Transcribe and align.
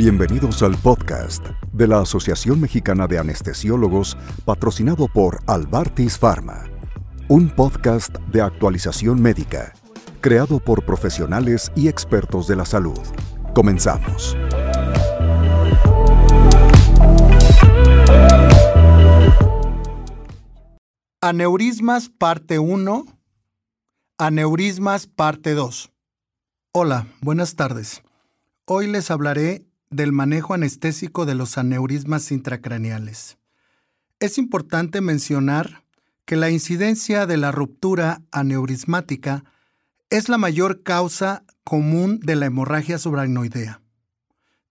Bienvenidos 0.00 0.62
al 0.62 0.78
podcast 0.78 1.44
de 1.74 1.86
la 1.86 2.00
Asociación 2.00 2.58
Mexicana 2.58 3.06
de 3.06 3.18
Anestesiólogos 3.18 4.16
patrocinado 4.46 5.08
por 5.08 5.42
Albartis 5.46 6.16
Pharma, 6.16 6.64
un 7.28 7.50
podcast 7.50 8.16
de 8.32 8.40
actualización 8.40 9.20
médica 9.20 9.74
creado 10.22 10.58
por 10.58 10.86
profesionales 10.86 11.70
y 11.76 11.88
expertos 11.88 12.48
de 12.48 12.56
la 12.56 12.64
salud. 12.64 12.98
Comenzamos. 13.54 14.38
Aneurismas 21.20 22.08
parte 22.08 22.58
1, 22.58 23.04
Aneurismas 24.16 25.06
parte 25.08 25.52
2. 25.52 25.92
Hola, 26.72 27.06
buenas 27.20 27.54
tardes. 27.54 28.02
Hoy 28.64 28.86
les 28.86 29.10
hablaré 29.10 29.69
del 29.90 30.12
manejo 30.12 30.54
anestésico 30.54 31.26
de 31.26 31.34
los 31.34 31.58
aneurismas 31.58 32.30
intracraneales. 32.30 33.38
Es 34.20 34.38
importante 34.38 35.00
mencionar 35.00 35.84
que 36.24 36.36
la 36.36 36.50
incidencia 36.50 37.26
de 37.26 37.36
la 37.36 37.50
ruptura 37.50 38.22
aneurismática 38.30 39.44
es 40.10 40.28
la 40.28 40.38
mayor 40.38 40.82
causa 40.84 41.44
común 41.64 42.20
de 42.20 42.36
la 42.36 42.46
hemorragia 42.46 42.98
subaracnoidea. 42.98 43.82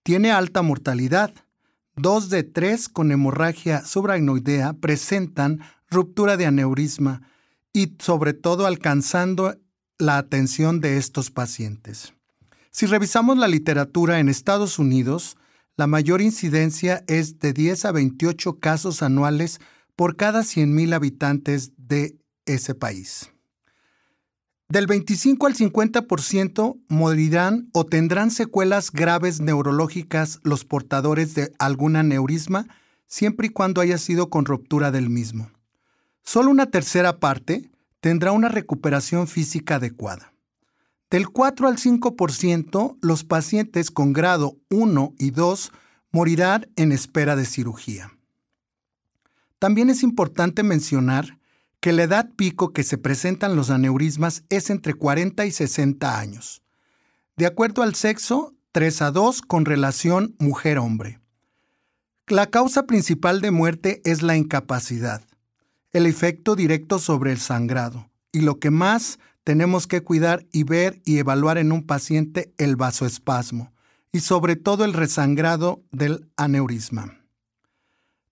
Tiene 0.03 0.31
alta 0.31 0.61
mortalidad. 0.61 1.33
Dos 1.95 2.29
de 2.29 2.43
tres 2.43 2.87
con 2.87 3.11
hemorragia 3.11 3.83
subaracnoidea 3.83 4.73
presentan 4.73 5.59
ruptura 5.89 6.37
de 6.37 6.45
aneurisma 6.45 7.21
y 7.73 7.95
sobre 7.99 8.33
todo 8.33 8.65
alcanzando 8.65 9.57
la 9.97 10.17
atención 10.17 10.79
de 10.79 10.97
estos 10.97 11.29
pacientes. 11.29 12.13
Si 12.71 12.85
revisamos 12.85 13.37
la 13.37 13.47
literatura 13.47 14.19
en 14.19 14.29
Estados 14.29 14.79
Unidos, 14.79 15.37
la 15.75 15.87
mayor 15.87 16.21
incidencia 16.21 17.03
es 17.07 17.39
de 17.39 17.53
10 17.53 17.85
a 17.85 17.91
28 17.91 18.59
casos 18.59 19.01
anuales 19.01 19.59
por 19.95 20.15
cada 20.15 20.41
100.000 20.41 20.93
habitantes 20.93 21.71
de 21.77 22.17
ese 22.45 22.75
país. 22.75 23.31
Del 24.69 24.85
25 24.85 25.47
al 25.47 25.55
50% 25.55 26.79
morirán 26.89 27.69
o 27.73 27.85
tendrán 27.85 28.29
secuelas 28.29 28.91
graves 28.91 29.41
neurológicas 29.41 30.39
los 30.43 30.63
portadores 30.63 31.33
de 31.33 31.51
algún 31.57 31.95
aneurisma, 31.95 32.67
siempre 33.07 33.47
y 33.47 33.49
cuando 33.49 33.81
haya 33.81 33.97
sido 33.97 34.29
con 34.29 34.45
ruptura 34.45 34.91
del 34.91 35.09
mismo. 35.09 35.49
Solo 36.23 36.51
una 36.51 36.67
tercera 36.67 37.19
parte 37.19 37.71
tendrá 37.99 38.31
una 38.31 38.47
recuperación 38.47 39.27
física 39.27 39.75
adecuada. 39.75 40.33
Del 41.09 41.29
4 41.29 41.67
al 41.67 41.77
5%, 41.77 42.97
los 43.01 43.23
pacientes 43.23 43.89
con 43.89 44.13
grado 44.13 44.57
1 44.69 45.15
y 45.17 45.31
2 45.31 45.71
morirán 46.11 46.67
en 46.75 46.91
espera 46.91 47.35
de 47.35 47.45
cirugía. 47.45 48.15
También 49.57 49.89
es 49.89 50.03
importante 50.03 50.61
mencionar 50.61 51.39
que 51.79 51.93
la 51.93 52.03
edad 52.03 52.29
pico 52.35 52.73
que 52.73 52.83
se 52.83 52.97
presentan 52.97 53.55
los 53.55 53.71
aneurismas 53.71 54.43
es 54.49 54.69
entre 54.69 54.93
40 54.93 55.45
y 55.45 55.51
60 55.51 56.19
años. 56.19 56.61
De 57.37 57.45
acuerdo 57.45 57.81
al 57.81 57.95
sexo, 57.95 58.53
3 58.71 59.01
a 59.01 59.11
2 59.11 59.41
con 59.41 59.65
relación 59.65 60.35
mujer-hombre. 60.39 61.19
La 62.27 62.47
causa 62.47 62.83
principal 62.85 63.41
de 63.41 63.49
muerte 63.49 64.01
es 64.05 64.21
la 64.21 64.37
incapacidad, 64.37 65.23
el 65.91 66.05
efecto 66.05 66.55
directo 66.55 66.99
sobre 66.99 67.31
el 67.31 67.39
sangrado 67.39 68.11
y 68.31 68.41
lo 68.41 68.59
que 68.59 68.69
más 68.69 69.17
tenemos 69.43 69.87
que 69.87 70.01
cuidar 70.01 70.45
y 70.51 70.63
ver 70.63 71.01
y 71.05 71.17
evaluar 71.17 71.57
en 71.57 71.71
un 71.71 71.85
paciente 71.85 72.53
el 72.57 72.75
vasoespasmo 72.75 73.73
y 74.11 74.21
sobre 74.21 74.55
todo 74.55 74.85
el 74.85 74.93
resangrado 74.93 75.83
del 75.91 76.29
aneurisma. 76.37 77.19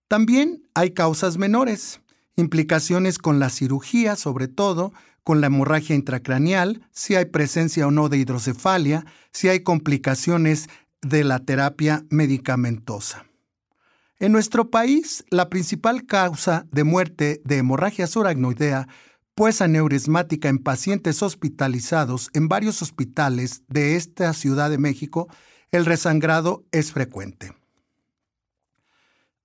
También 0.08 0.62
hay 0.74 0.92
causas 0.92 1.36
menores, 1.36 2.00
implicaciones 2.36 3.18
con 3.18 3.38
la 3.38 3.50
cirugía, 3.50 4.16
sobre 4.16 4.48
todo 4.48 4.92
con 5.22 5.40
la 5.40 5.48
hemorragia 5.48 5.94
intracraneal, 5.94 6.88
si 6.90 7.14
hay 7.14 7.26
presencia 7.26 7.86
o 7.86 7.90
no 7.90 8.08
de 8.08 8.16
hidrocefalia, 8.16 9.04
si 9.30 9.48
hay 9.48 9.60
complicaciones 9.60 10.68
de 11.02 11.24
la 11.24 11.40
terapia 11.40 12.04
medicamentosa. 12.08 13.26
En 14.18 14.32
nuestro 14.32 14.70
país, 14.70 15.24
la 15.30 15.48
principal 15.48 16.06
causa 16.06 16.66
de 16.72 16.84
muerte 16.84 17.40
de 17.44 17.58
hemorragia 17.58 18.06
suragnoidea 18.06 18.88
pues 19.38 19.60
aneurismática 19.60 20.48
en 20.48 20.58
pacientes 20.58 21.22
hospitalizados 21.22 22.28
en 22.32 22.48
varios 22.48 22.82
hospitales 22.82 23.62
de 23.68 23.94
esta 23.94 24.32
Ciudad 24.32 24.68
de 24.68 24.78
México, 24.78 25.28
el 25.70 25.86
resangrado 25.86 26.64
es 26.72 26.90
frecuente. 26.90 27.52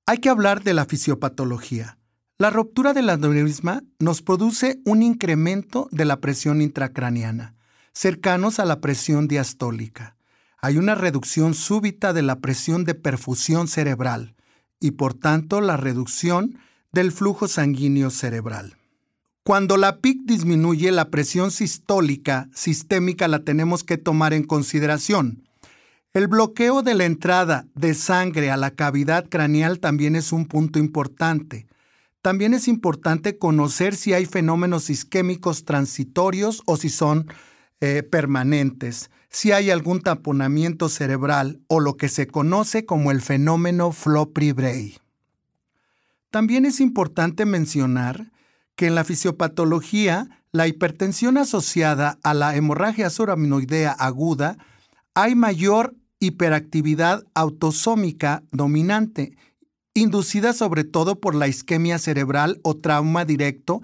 Hay 0.08 0.18
que 0.18 0.30
hablar 0.30 0.64
de 0.64 0.74
la 0.74 0.86
fisiopatología. 0.86 2.00
La 2.40 2.50
ruptura 2.50 2.94
del 2.94 3.08
aneurisma 3.08 3.84
nos 4.00 4.24
produce 4.24 4.82
un 4.84 5.04
incremento 5.04 5.90
de 5.92 6.06
la 6.06 6.20
presión 6.20 6.64
intracraniana, 6.64 7.54
cercanos 7.94 8.60
a 8.60 8.66
la 8.66 8.82
presión 8.82 9.28
diastólica. 9.28 10.18
Hay 10.58 10.80
una 10.80 10.96
reducción 10.96 11.54
súbita 11.54 12.14
de 12.14 12.24
la 12.24 12.40
presión 12.40 12.84
de 12.84 12.96
perfusión 12.96 13.68
cerebral 13.68 14.36
y 14.80 14.90
por 14.90 15.14
tanto 15.14 15.62
la 15.62 15.78
reducción 15.78 16.58
del 16.92 17.12
flujo 17.12 17.48
sanguíneo 17.48 18.10
cerebral. 18.10 18.76
Cuando 19.44 19.76
la 19.76 20.00
PIC 20.00 20.22
disminuye, 20.24 20.90
la 20.94 21.10
presión 21.10 21.52
sistólica 21.52 22.48
sistémica 22.54 23.28
la 23.28 23.40
tenemos 23.40 23.84
que 23.84 23.98
tomar 23.98 24.34
en 24.34 24.44
consideración. 24.44 25.44
El 26.14 26.28
bloqueo 26.28 26.82
de 26.82 26.94
la 26.94 27.04
entrada 27.04 27.68
de 27.76 27.94
sangre 27.94 28.52
a 28.52 28.56
la 28.56 28.72
cavidad 28.72 29.28
craneal 29.28 29.80
también 29.80 30.16
es 30.16 30.32
un 30.32 30.46
punto 30.46 30.80
importante. 30.80 31.68
También 32.22 32.54
es 32.54 32.70
importante 32.70 33.38
conocer 33.38 33.96
si 33.96 34.14
hay 34.14 34.26
fenómenos 34.26 34.90
isquémicos 34.90 35.66
transitorios 35.66 36.62
o 36.66 36.78
si 36.78 36.88
son 36.88 37.28
eh, 37.82 38.02
permanentes, 38.02 39.10
si 39.30 39.52
hay 39.52 39.72
algún 39.72 40.00
taponamiento 40.00 40.88
cerebral 40.88 41.60
o 41.68 41.82
lo 41.82 41.98
que 41.98 42.08
se 42.08 42.28
conoce 42.28 42.86
como 42.86 43.12
el 43.12 43.20
fenómeno 43.20 43.92
Flopri-Bray. 43.92 45.00
También 46.30 46.66
es 46.66 46.80
importante 46.80 47.46
mencionar 47.46 48.32
que 48.76 48.88
en 48.88 48.96
la 48.96 49.04
fisiopatología, 49.04 50.30
la 50.52 50.68
hipertensión 50.68 51.38
asociada 51.38 52.20
a 52.24 52.34
la 52.34 52.56
hemorragia 52.56 53.10
suraminoidea 53.10 53.92
aguda, 53.92 54.58
hay 55.14 55.36
mayor 55.36 55.96
hiperactividad 56.20 57.24
autosómica 57.34 58.44
dominante, 58.52 59.36
inducida 59.94 60.54
sobre 60.54 60.84
todo 60.84 61.20
por 61.20 61.36
la 61.36 61.48
isquemia 61.48 62.00
cerebral 62.00 62.60
o 62.64 62.78
trauma 62.78 63.26
directo 63.26 63.82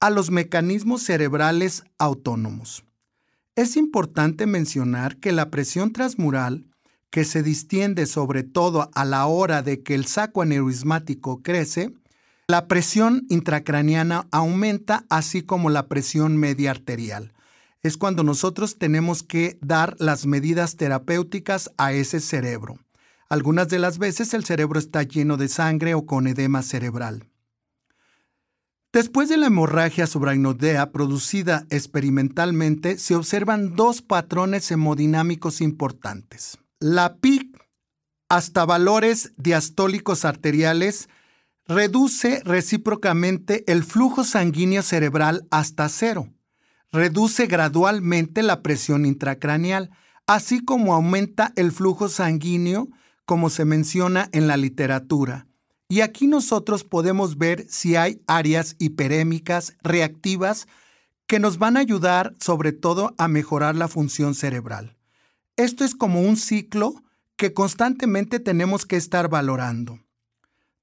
a 0.00 0.10
los 0.10 0.30
mecanismos 0.30 1.02
cerebrales 1.02 1.84
autónomos. 1.98 2.84
Es 3.56 3.76
importante 3.76 4.46
mencionar 4.46 5.16
que 5.16 5.32
la 5.32 5.50
presión 5.50 5.92
transmural, 5.92 6.66
que 7.10 7.24
se 7.24 7.42
distiende 7.42 8.06
sobre 8.06 8.44
todo 8.44 8.90
a 8.94 9.04
la 9.04 9.26
hora 9.26 9.62
de 9.62 9.82
que 9.82 9.94
el 9.94 10.06
saco 10.06 10.42
aneurismático 10.42 11.42
crece, 11.42 11.92
la 12.50 12.66
presión 12.66 13.26
intracraniana 13.28 14.26
aumenta 14.30 15.04
así 15.10 15.42
como 15.42 15.68
la 15.68 15.86
presión 15.86 16.38
media 16.38 16.70
arterial. 16.70 17.34
Es 17.82 17.98
cuando 17.98 18.24
nosotros 18.24 18.78
tenemos 18.78 19.22
que 19.22 19.58
dar 19.60 19.96
las 19.98 20.24
medidas 20.24 20.76
terapéuticas 20.76 21.70
a 21.76 21.92
ese 21.92 22.20
cerebro. 22.20 22.78
Algunas 23.28 23.68
de 23.68 23.78
las 23.78 23.98
veces 23.98 24.32
el 24.32 24.46
cerebro 24.46 24.78
está 24.78 25.02
lleno 25.02 25.36
de 25.36 25.48
sangre 25.48 25.92
o 25.92 26.06
con 26.06 26.26
edema 26.26 26.62
cerebral. 26.62 27.28
Después 28.94 29.28
de 29.28 29.36
la 29.36 29.48
hemorragia 29.48 30.06
subaracnoidea 30.06 30.90
producida 30.90 31.66
experimentalmente, 31.68 32.96
se 32.96 33.14
observan 33.14 33.76
dos 33.76 34.00
patrones 34.00 34.70
hemodinámicos 34.70 35.60
importantes. 35.60 36.56
La 36.80 37.16
PIC 37.16 37.62
hasta 38.30 38.64
valores 38.64 39.32
diastólicos 39.36 40.24
arteriales 40.24 41.10
reduce 41.68 42.40
recíprocamente 42.44 43.62
el 43.70 43.84
flujo 43.84 44.24
sanguíneo 44.24 44.82
cerebral 44.82 45.46
hasta 45.50 45.88
cero. 45.90 46.32
Reduce 46.90 47.46
gradualmente 47.46 48.42
la 48.42 48.62
presión 48.62 49.04
intracraneal, 49.04 49.90
así 50.26 50.64
como 50.64 50.94
aumenta 50.94 51.52
el 51.56 51.70
flujo 51.70 52.08
sanguíneo, 52.08 52.88
como 53.26 53.50
se 53.50 53.66
menciona 53.66 54.30
en 54.32 54.46
la 54.46 54.56
literatura. 54.56 55.46
Y 55.90 56.00
aquí 56.00 56.26
nosotros 56.26 56.84
podemos 56.84 57.36
ver 57.36 57.66
si 57.68 57.96
hay 57.96 58.22
áreas 58.26 58.74
hiperémicas 58.78 59.76
reactivas 59.82 60.66
que 61.26 61.38
nos 61.38 61.58
van 61.58 61.76
a 61.76 61.80
ayudar 61.80 62.34
sobre 62.40 62.72
todo 62.72 63.14
a 63.18 63.28
mejorar 63.28 63.76
la 63.76 63.88
función 63.88 64.34
cerebral. 64.34 64.96
Esto 65.56 65.84
es 65.84 65.94
como 65.94 66.22
un 66.22 66.38
ciclo 66.38 66.94
que 67.36 67.52
constantemente 67.52 68.40
tenemos 68.40 68.86
que 68.86 68.96
estar 68.96 69.28
valorando. 69.28 69.98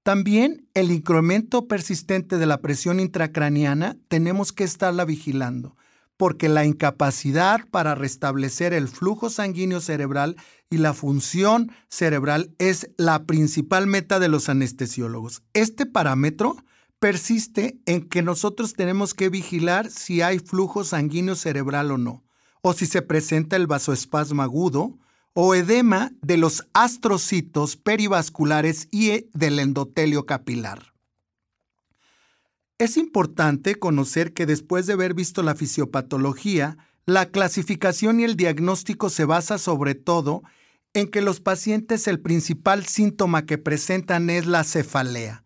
También 0.06 0.70
el 0.76 0.92
incremento 0.92 1.68
persistente 1.68 2.38
de 2.38 2.46
la 2.46 2.62
presión 2.62 3.00
intracraniana 3.00 3.98
tenemos 4.08 4.54
que 4.54 4.64
estarla 4.64 5.04
vigilando, 5.04 5.76
porque 6.16 6.48
la 6.48 6.64
incapacidad 6.64 7.62
para 7.72 7.96
restablecer 7.96 8.72
el 8.74 8.88
flujo 8.88 9.32
sanguíneo 9.32 9.82
cerebral 9.82 10.36
y 10.70 10.78
la 10.78 10.94
función 10.94 11.72
cerebral 11.90 12.54
es 12.60 12.92
la 13.00 13.24
principal 13.24 13.88
meta 13.88 14.20
de 14.20 14.28
los 14.28 14.48
anestesiólogos. 14.48 15.42
Este 15.54 15.88
parámetro 15.88 16.56
persiste 17.00 17.80
en 17.88 18.08
que 18.08 18.22
nosotros 18.22 18.74
tenemos 18.74 19.16
que 19.16 19.30
vigilar 19.30 19.90
si 19.90 20.22
hay 20.22 20.38
flujo 20.38 20.84
sanguíneo 20.84 21.34
cerebral 21.34 21.90
o 21.90 21.98
no, 21.98 22.24
o 22.62 22.74
si 22.74 22.86
se 22.86 23.02
presenta 23.02 23.56
el 23.56 23.66
vasoespasmo 23.66 24.44
agudo 24.44 25.00
o 25.38 25.54
edema 25.54 26.14
de 26.22 26.38
los 26.38 26.66
astrocitos 26.74 27.76
perivasculares 27.76 28.88
y 28.90 29.30
del 29.34 29.60
endotelio 29.60 30.26
capilar. 30.26 30.94
Es 32.78 32.96
importante 32.96 33.76
conocer 33.76 34.34
que 34.34 34.46
después 34.46 34.88
de 34.88 34.94
haber 34.94 35.14
visto 35.14 35.44
la 35.44 35.54
fisiopatología, 35.54 36.78
la 37.06 37.26
clasificación 37.32 38.22
y 38.22 38.24
el 38.24 38.38
diagnóstico 38.38 39.10
se 39.10 39.26
basa 39.26 39.58
sobre 39.58 39.94
todo 39.94 40.42
en 40.94 41.12
que 41.12 41.22
los 41.22 41.42
pacientes 41.42 42.08
el 42.08 42.22
principal 42.22 42.86
síntoma 42.86 43.46
que 43.46 43.58
presentan 43.58 44.30
es 44.30 44.46
la 44.46 44.64
cefalea. 44.64 45.44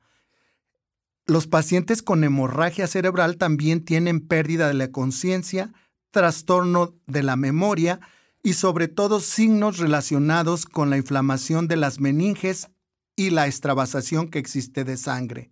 Los 1.26 1.48
pacientes 1.48 2.04
con 2.04 2.24
hemorragia 2.24 2.86
cerebral 2.86 3.38
también 3.38 3.84
tienen 3.84 4.22
pérdida 4.22 4.68
de 4.68 4.76
la 4.76 4.92
conciencia, 4.92 5.74
trastorno 6.12 6.96
de 7.08 7.24
la 7.24 7.36
memoria 7.36 8.00
y 8.42 8.54
sobre 8.54 8.88
todo 8.88 9.20
signos 9.20 9.78
relacionados 9.78 10.66
con 10.66 10.90
la 10.90 10.98
inflamación 10.98 11.68
de 11.68 11.76
las 11.76 12.00
meninges 12.00 12.70
y 13.16 13.32
la 13.32 13.48
extravasación 13.48 14.30
que 14.30 14.40
existe 14.40 14.84
de 14.84 14.98
sangre. 14.98 15.52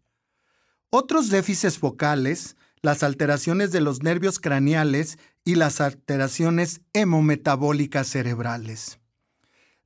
Otros 0.90 1.30
déficits 1.30 1.78
focales, 1.78 2.56
las 2.82 3.04
alteraciones 3.04 3.72
de 3.72 3.82
los 3.82 4.04
nervios 4.04 4.40
craneales 4.40 5.20
y 5.44 5.56
las 5.56 5.82
alteraciones 5.82 6.82
hemometabólicas 6.94 8.08
cerebrales. 8.08 9.00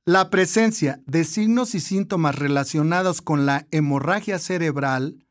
La 0.04 0.30
presencia 0.30 1.00
de 1.06 1.24
signos 1.24 1.74
y 1.74 1.80
síntomas 1.80 2.36
relacionados 2.36 3.22
con 3.22 3.46
la 3.46 3.66
hemorragia 3.70 4.38
cerebral 4.38 5.26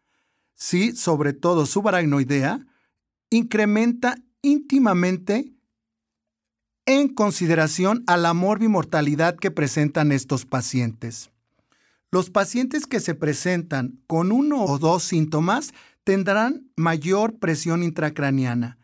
sí, 0.55 0.95
sobre 0.95 1.33
todo 1.33 1.65
subaracnoidea, 1.65 2.67
incrementa 3.29 4.17
íntimamente 4.41 5.53
en 6.99 7.07
consideración 7.07 8.03
a 8.05 8.17
la 8.17 8.33
morbimortalidad 8.33 9.37
que 9.37 9.49
presentan 9.49 10.11
estos 10.11 10.45
pacientes. 10.45 11.29
Los 12.11 12.29
pacientes 12.29 12.85
que 12.85 12.99
se 12.99 13.15
presentan 13.15 13.97
con 14.07 14.33
uno 14.33 14.65
o 14.65 14.77
dos 14.77 15.03
síntomas 15.03 15.73
tendrán 16.03 16.69
mayor 16.75 17.39
presión 17.39 17.83
intracraniana, 17.83 18.77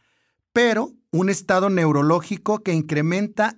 pero 0.53 0.93
un 1.11 1.29
estado 1.29 1.69
neurológico 1.69 2.59
que 2.59 2.73
incrementa 2.73 3.57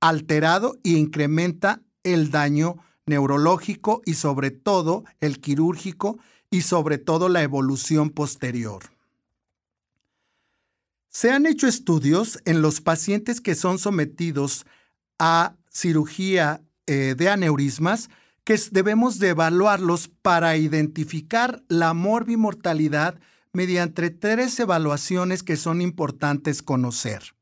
alterado 0.00 0.76
y 0.82 0.96
incrementa 0.96 1.80
el 2.02 2.30
daño 2.30 2.76
neurológico 3.06 4.02
y 4.04 4.14
sobre 4.14 4.50
todo 4.50 5.04
el 5.20 5.40
quirúrgico 5.40 6.18
y 6.50 6.60
sobre 6.60 6.98
todo 6.98 7.30
la 7.30 7.42
evolución 7.42 8.10
posterior. 8.10 8.95
Se 11.16 11.30
han 11.30 11.46
hecho 11.46 11.66
estudios 11.66 12.38
en 12.44 12.60
los 12.60 12.82
pacientes 12.82 13.40
que 13.40 13.54
son 13.54 13.78
sometidos 13.78 14.66
a 15.18 15.56
cirugía 15.70 16.60
eh, 16.86 17.14
de 17.16 17.30
aneurismas 17.30 18.10
que 18.44 18.60
debemos 18.70 19.18
de 19.18 19.30
evaluarlos 19.30 20.08
para 20.08 20.58
identificar 20.58 21.62
la 21.68 21.94
morbimortalidad 21.94 23.18
mediante 23.54 24.10
tres 24.10 24.60
evaluaciones 24.60 25.42
que 25.42 25.56
son 25.56 25.80
importantes 25.80 26.60
conocer. 26.62 27.34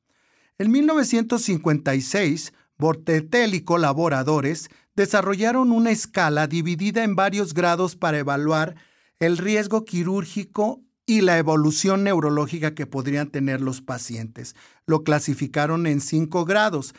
En 0.56 0.70
1956, 0.70 2.52
Bortetel 2.78 3.54
y 3.54 3.62
colaboradores 3.62 4.70
desarrollaron 4.94 5.72
una 5.72 5.90
escala 5.90 6.46
dividida 6.46 7.02
en 7.02 7.16
varios 7.16 7.54
grados 7.54 7.96
para 7.96 8.18
evaluar 8.20 8.76
el 9.18 9.36
riesgo 9.36 9.84
quirúrgico 9.84 10.80
y 11.06 11.20
la 11.20 11.38
evolución 11.38 12.04
neurológica 12.04 12.74
que 12.74 12.86
podrían 12.86 13.30
tener 13.30 13.60
los 13.60 13.80
pacientes. 13.80 14.54
Lo 14.86 15.04
clasificaron 15.04 15.86
en 15.86 16.00
cinco 16.00 16.44
grados. 16.44 16.94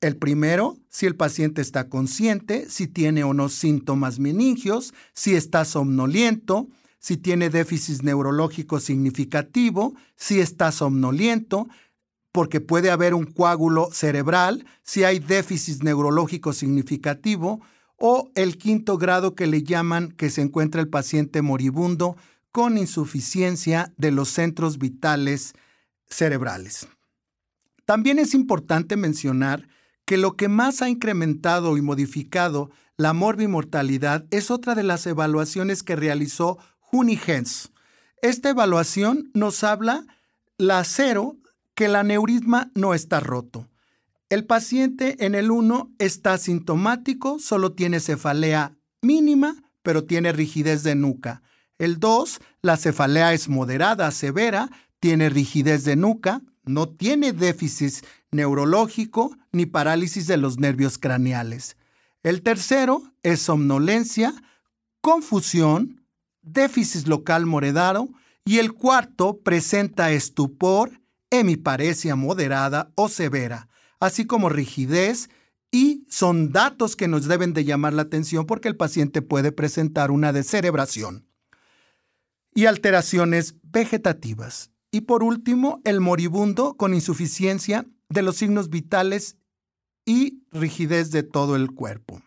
El 0.00 0.16
primero, 0.16 0.78
si 0.88 1.06
el 1.06 1.16
paciente 1.16 1.60
está 1.60 1.88
consciente, 1.88 2.68
si 2.70 2.86
tiene 2.86 3.24
o 3.24 3.34
no 3.34 3.48
síntomas 3.48 4.18
meningios, 4.18 4.94
si 5.14 5.34
está 5.34 5.64
somnoliento, 5.64 6.68
si 6.98 7.16
tiene 7.16 7.50
déficit 7.50 8.02
neurológico 8.02 8.78
significativo, 8.78 9.94
si 10.16 10.40
está 10.40 10.70
somnoliento, 10.70 11.68
porque 12.32 12.60
puede 12.60 12.90
haber 12.90 13.14
un 13.14 13.24
coágulo 13.24 13.88
cerebral, 13.92 14.64
si 14.82 15.04
hay 15.04 15.18
déficit 15.18 15.82
neurológico 15.82 16.52
significativo, 16.52 17.60
o 17.96 18.30
el 18.34 18.56
quinto 18.56 18.96
grado 18.96 19.34
que 19.34 19.46
le 19.46 19.62
llaman 19.62 20.12
que 20.12 20.30
se 20.30 20.40
encuentra 20.40 20.80
el 20.80 20.88
paciente 20.88 21.42
moribundo 21.42 22.16
con 22.52 22.78
insuficiencia 22.78 23.92
de 23.96 24.10
los 24.10 24.28
centros 24.28 24.78
vitales 24.78 25.54
cerebrales. 26.06 26.88
También 27.84 28.18
es 28.18 28.34
importante 28.34 28.96
mencionar 28.96 29.68
que 30.04 30.16
lo 30.16 30.36
que 30.36 30.48
más 30.48 30.82
ha 30.82 30.88
incrementado 30.88 31.76
y 31.76 31.82
modificado 31.82 32.70
la 32.96 33.12
morbimortalidad 33.12 34.26
es 34.30 34.50
otra 34.50 34.74
de 34.74 34.82
las 34.82 35.06
evaluaciones 35.06 35.82
que 35.82 35.96
realizó 35.96 36.58
Hens. 36.92 37.70
Esta 38.20 38.50
evaluación 38.50 39.30
nos 39.32 39.64
habla 39.64 40.04
la 40.58 40.84
cero 40.84 41.36
que 41.74 41.86
el 41.86 41.96
aneurisma 41.96 42.70
no 42.74 42.92
está 42.92 43.20
roto. 43.20 43.68
El 44.28 44.44
paciente 44.44 45.24
en 45.24 45.34
el 45.34 45.50
1 45.50 45.92
está 45.98 46.36
sintomático, 46.38 47.38
solo 47.38 47.72
tiene 47.72 48.00
cefalea 48.00 48.76
mínima, 49.00 49.56
pero 49.82 50.04
tiene 50.04 50.32
rigidez 50.32 50.82
de 50.82 50.94
nuca. 50.94 51.42
El 51.80 51.98
2, 51.98 52.40
la 52.62 52.76
cefalea 52.76 53.32
es 53.32 53.48
moderada, 53.48 54.10
severa, 54.10 54.70
tiene 55.00 55.30
rigidez 55.30 55.82
de 55.84 55.96
nuca, 55.96 56.42
no 56.64 56.88
tiene 56.88 57.32
déficit 57.32 58.04
neurológico 58.30 59.36
ni 59.50 59.66
parálisis 59.66 60.26
de 60.28 60.36
los 60.36 60.58
nervios 60.58 60.98
craneales. 60.98 61.76
El 62.22 62.42
tercero 62.42 63.02
es 63.22 63.40
somnolencia, 63.40 64.34
confusión, 65.00 66.04
déficit 66.42 67.08
local 67.08 67.46
moredado 67.46 68.10
y 68.44 68.58
el 68.58 68.74
cuarto 68.74 69.40
presenta 69.42 70.12
estupor, 70.12 71.00
hemiparesia 71.30 72.14
moderada 72.14 72.92
o 72.94 73.08
severa 73.08 73.70
así 74.00 74.24
como 74.24 74.48
rigidez, 74.48 75.28
y 75.70 76.04
son 76.10 76.50
datos 76.50 76.96
que 76.96 77.06
nos 77.06 77.26
deben 77.28 77.52
de 77.52 77.64
llamar 77.64 77.92
la 77.92 78.02
atención 78.02 78.44
porque 78.44 78.66
el 78.66 78.76
paciente 78.76 79.22
puede 79.22 79.52
presentar 79.52 80.10
una 80.10 80.32
descerebración. 80.32 81.29
Y 82.54 82.66
alteraciones 82.66 83.54
vegetativas. 83.62 84.70
Y 84.90 85.02
por 85.02 85.22
último, 85.22 85.80
el 85.84 86.00
moribundo 86.00 86.76
con 86.76 86.94
insuficiencia 86.94 87.86
de 88.08 88.22
los 88.22 88.36
signos 88.36 88.70
vitales 88.70 89.36
y 90.04 90.42
rigidez 90.50 91.10
de 91.10 91.22
todo 91.22 91.56
el 91.56 91.70
cuerpo. 91.70 92.22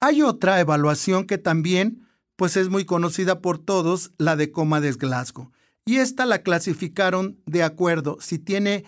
Hay 0.00 0.22
otra 0.22 0.60
evaluación 0.60 1.26
que 1.26 1.38
también 1.38 2.04
pues 2.36 2.56
es 2.56 2.68
muy 2.68 2.84
conocida 2.84 3.40
por 3.40 3.58
todos, 3.58 4.12
la 4.18 4.36
de 4.36 4.50
coma 4.50 4.80
de 4.80 4.92
Glasgow. 4.92 5.52
Y 5.84 5.96
esta 5.96 6.26
la 6.26 6.42
clasificaron 6.42 7.40
de 7.46 7.62
acuerdo 7.62 8.18
si 8.20 8.38
tiene 8.38 8.84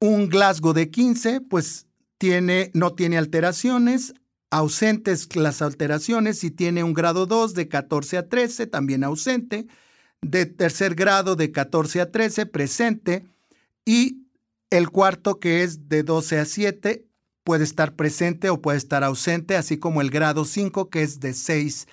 un 0.00 0.28
Glasgow 0.28 0.72
de 0.72 0.90
15, 0.90 1.40
pues 1.40 1.86
tiene, 2.18 2.70
no 2.74 2.92
tiene 2.92 3.16
alteraciones, 3.16 4.14
ausentes 4.54 5.34
las 5.34 5.62
alteraciones, 5.62 6.38
si 6.38 6.52
tiene 6.52 6.84
un 6.84 6.94
grado 6.94 7.26
2 7.26 7.54
de 7.54 7.66
14 7.66 8.18
a 8.18 8.28
13, 8.28 8.68
también 8.68 9.02
ausente, 9.02 9.66
de 10.22 10.46
tercer 10.46 10.94
grado 10.94 11.34
de 11.34 11.50
14 11.50 12.00
a 12.00 12.12
13, 12.12 12.46
presente, 12.46 13.26
y 13.84 14.28
el 14.70 14.90
cuarto 14.90 15.40
que 15.40 15.64
es 15.64 15.88
de 15.88 16.04
12 16.04 16.38
a 16.38 16.44
7 16.44 17.04
puede 17.42 17.64
estar 17.64 17.96
presente 17.96 18.48
o 18.48 18.62
puede 18.62 18.78
estar 18.78 19.02
ausente, 19.02 19.56
así 19.56 19.76
como 19.76 20.00
el 20.00 20.10
grado 20.10 20.44
5 20.44 20.88
que 20.88 21.02
es 21.02 21.18
de 21.18 21.34
6 21.34 21.88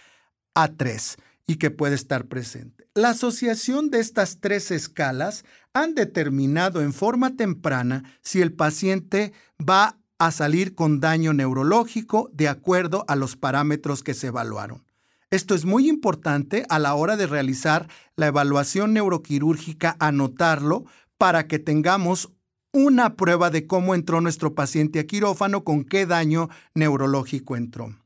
a 0.53 0.67
3 0.67 1.17
y 1.47 1.55
que 1.55 1.71
puede 1.71 1.95
estar 1.95 2.27
presente. 2.27 2.87
La 2.93 3.09
asociación 3.09 3.89
de 3.89 3.99
estas 3.99 4.39
tres 4.39 4.69
escalas 4.69 5.45
han 5.73 5.95
determinado 5.95 6.81
en 6.81 6.93
forma 6.93 7.35
temprana 7.35 8.03
si 8.21 8.39
el 8.39 8.53
paciente 8.53 9.33
va 9.59 9.97
a 10.21 10.29
salir 10.29 10.75
con 10.75 10.99
daño 10.99 11.33
neurológico 11.33 12.29
de 12.31 12.47
acuerdo 12.47 13.05
a 13.07 13.15
los 13.15 13.35
parámetros 13.35 14.03
que 14.03 14.13
se 14.13 14.27
evaluaron. 14.27 14.85
Esto 15.31 15.55
es 15.55 15.65
muy 15.65 15.89
importante 15.89 16.63
a 16.69 16.77
la 16.77 16.93
hora 16.93 17.17
de 17.17 17.25
realizar 17.25 17.87
la 18.15 18.27
evaluación 18.27 18.93
neuroquirúrgica, 18.93 19.95
anotarlo 19.97 20.85
para 21.17 21.47
que 21.47 21.57
tengamos 21.57 22.31
una 22.71 23.15
prueba 23.15 23.49
de 23.49 23.65
cómo 23.65 23.95
entró 23.95 24.21
nuestro 24.21 24.53
paciente 24.53 24.99
a 24.99 25.07
quirófano, 25.07 25.63
con 25.63 25.85
qué 25.85 26.05
daño 26.05 26.49
neurológico 26.75 27.55
entró. 27.55 27.97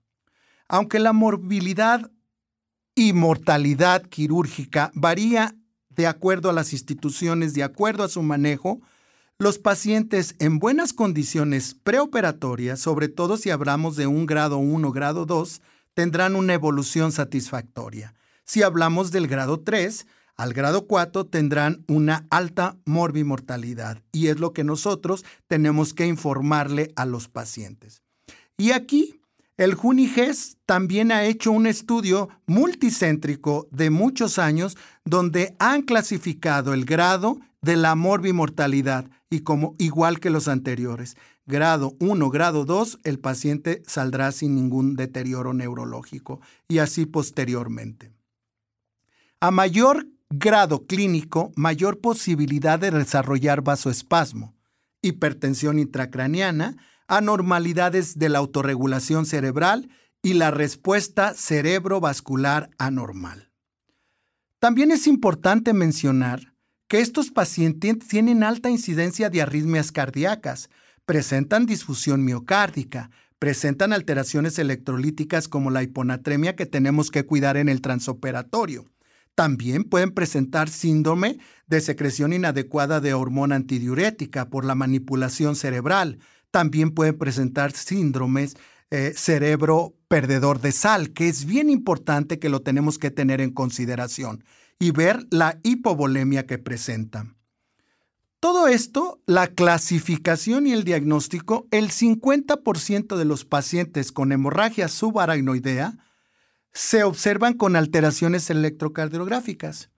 Aunque 0.69 0.99
la 0.99 1.11
morbilidad 1.11 2.09
y 2.95 3.11
mortalidad 3.11 4.03
quirúrgica 4.03 4.89
varía 4.93 5.53
de 5.89 6.07
acuerdo 6.07 6.49
a 6.49 6.53
las 6.53 6.71
instituciones, 6.71 7.53
de 7.53 7.63
acuerdo 7.63 8.05
a 8.05 8.09
su 8.09 8.23
manejo, 8.23 8.79
los 9.37 9.59
pacientes 9.59 10.35
en 10.39 10.59
buenas 10.59 10.93
condiciones 10.93 11.75
preoperatorias, 11.83 12.79
sobre 12.79 13.09
todo 13.09 13.35
si 13.35 13.49
hablamos 13.49 13.97
de 13.97 14.07
un 14.07 14.25
grado 14.25 14.57
1, 14.57 14.91
grado 14.93 15.25
2, 15.25 15.61
tendrán 15.93 16.35
una 16.35 16.53
evolución 16.53 17.11
satisfactoria. 17.11 18.13
Si 18.45 18.63
hablamos 18.63 19.11
del 19.11 19.27
grado 19.27 19.59
3, 19.59 20.07
al 20.37 20.53
grado 20.53 20.87
4 20.87 21.25
tendrán 21.25 21.83
una 21.87 22.25
alta 22.29 22.77
morbimortalidad 22.85 24.01
y 24.13 24.27
es 24.27 24.39
lo 24.39 24.53
que 24.53 24.63
nosotros 24.63 25.25
tenemos 25.47 25.93
que 25.93 26.07
informarle 26.07 26.93
a 26.95 27.05
los 27.05 27.27
pacientes. 27.27 28.01
Y 28.57 28.71
aquí 28.71 29.19
el 29.57 29.75
JUNIGES 29.75 30.57
también 30.65 31.11
ha 31.11 31.25
hecho 31.25 31.51
un 31.51 31.67
estudio 31.67 32.29
multicéntrico 32.45 33.67
de 33.71 33.89
muchos 33.89 34.39
años 34.39 34.77
donde 35.05 35.55
han 35.59 35.81
clasificado 35.81 36.73
el 36.73 36.85
grado 36.85 37.39
de 37.65 37.75
la 37.75 37.95
morbimortalidad 37.95 39.09
y 39.27 39.39
como 39.39 39.75
igual 39.79 40.19
que 40.19 40.29
los 40.29 40.47
anteriores. 40.47 41.17
Grado 41.47 41.95
1, 41.99 42.29
grado 42.29 42.63
2, 42.63 42.99
el 43.03 43.19
paciente 43.19 43.81
saldrá 43.87 44.31
sin 44.31 44.53
ningún 44.53 44.95
deterioro 44.95 45.51
neurológico 45.51 46.41
y 46.67 46.77
así 46.77 47.07
posteriormente. 47.07 48.11
A 49.39 49.49
mayor 49.49 50.05
grado 50.29 50.85
clínico, 50.85 51.53
mayor 51.55 52.01
posibilidad 52.01 52.77
de 52.77 52.91
desarrollar 52.91 53.63
vasoespasmo, 53.63 54.53
hipertensión 55.01 55.79
intracraniana, 55.79 56.77
anormalidades 57.07 58.19
de 58.19 58.29
la 58.29 58.37
autorregulación 58.37 59.25
cerebral 59.25 59.89
y 60.21 60.33
la 60.33 60.51
respuesta 60.51 61.33
cerebrovascular 61.33 62.69
anormal. 62.77 63.49
También 64.59 64.91
es 64.91 65.07
importante 65.07 65.73
mencionar 65.73 66.54
que 66.87 66.99
estos 66.99 67.31
pacientes 67.31 68.07
tienen 68.07 68.43
alta 68.43 68.69
incidencia 68.69 69.29
de 69.29 69.41
arritmias 69.41 69.91
cardíacas, 69.91 70.69
presentan 71.05 71.65
disfusión 71.65 72.23
miocárdica, 72.23 73.09
presentan 73.39 73.93
alteraciones 73.93 74.59
electrolíticas 74.59 75.47
como 75.47 75.71
la 75.71 75.83
hiponatremia 75.83 76.55
que 76.55 76.65
tenemos 76.65 77.11
que 77.11 77.25
cuidar 77.25 77.57
en 77.57 77.69
el 77.69 77.81
transoperatorio. 77.81 78.85
También 79.33 79.83
pueden 79.83 80.11
presentar 80.11 80.69
síndrome 80.69 81.39
de 81.67 81.81
secreción 81.81 82.31
inadecuada 82.31 83.01
de 83.01 83.13
hormona 83.13 83.55
antidiurética 83.55 84.49
por 84.49 84.63
la 84.63 84.75
manipulación 84.75 85.55
cerebral, 85.55 86.19
también 86.51 86.91
pueden 86.91 87.17
presentar 87.17 87.73
síndromes 87.73 88.55
eh, 88.91 89.13
cerebro 89.13 89.95
perdedor 90.07 90.61
de 90.61 90.71
sal, 90.71 91.11
que 91.11 91.27
es 91.27 91.43
bien 91.43 91.69
importante 91.69 92.39
que 92.39 92.47
lo 92.47 92.61
tenemos 92.61 92.97
que 92.97 93.11
tener 93.11 93.41
en 93.41 93.51
consideración 93.51 94.43
y 94.79 94.91
ver 94.91 95.25
la 95.31 95.59
hipovolemia 95.63 96.45
que 96.45 96.57
presentan. 96.57 97.37
Todo 98.39 98.67
esto, 98.67 99.21
la 99.25 99.47
clasificación 99.47 100.67
y 100.67 100.73
el 100.73 100.83
diagnóstico, 100.83 101.67
el 101.71 101.89
50% 101.89 103.15
de 103.15 103.25
los 103.25 103.43
pacientes 103.43 104.11
con 104.11 104.31
hemorragia 104.31 104.87
subaracnoidea 104.87 105.97
se 106.71 107.03
observan 107.03 107.53
con 107.53 107.75
alteraciones 107.75 108.49
electrocardiográficas. 108.49 109.89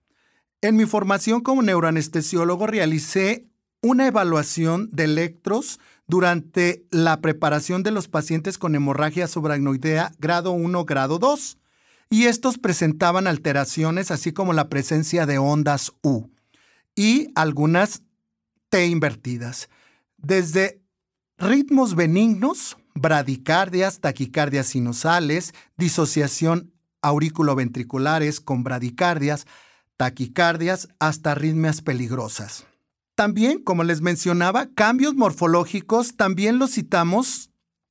En 0.60 0.76
mi 0.76 0.86
formación 0.86 1.40
como 1.42 1.62
neuroanestesiólogo 1.62 2.66
realicé 2.66 3.48
una 3.82 4.06
evaluación 4.06 4.88
de 4.92 5.04
electros 5.04 5.78
durante 6.06 6.86
la 6.90 7.20
preparación 7.20 7.82
de 7.82 7.90
los 7.90 8.08
pacientes 8.08 8.58
con 8.58 8.74
hemorragia 8.74 9.28
subaracnoidea 9.28 10.12
grado 10.18 10.52
1, 10.52 10.84
grado 10.84 11.18
2, 11.18 11.58
y 12.10 12.24
estos 12.24 12.58
presentaban 12.58 13.26
alteraciones 13.26 14.10
así 14.10 14.32
como 14.32 14.52
la 14.52 14.68
presencia 14.68 15.26
de 15.26 15.38
ondas 15.38 15.92
U 16.02 16.30
y 16.94 17.28
algunas 17.34 18.02
T 18.70 18.86
invertidas, 18.86 19.68
desde 20.16 20.82
ritmos 21.38 21.94
benignos, 21.94 22.76
bradicardias, 22.94 24.00
taquicardias 24.00 24.68
sinusales, 24.68 25.54
disociación 25.76 26.72
auriculoventriculares 27.00 28.40
con 28.40 28.64
bradicardias, 28.64 29.46
taquicardias, 29.96 30.88
hasta 30.98 31.32
arritmias 31.32 31.80
peligrosas. 31.80 32.66
También, 33.14 33.62
como 33.62 33.84
les 33.84 34.00
mencionaba, 34.00 34.68
cambios 34.74 35.14
morfológicos 35.14 36.16
también 36.16 36.58
los 36.58 36.72
citamos 36.72 37.47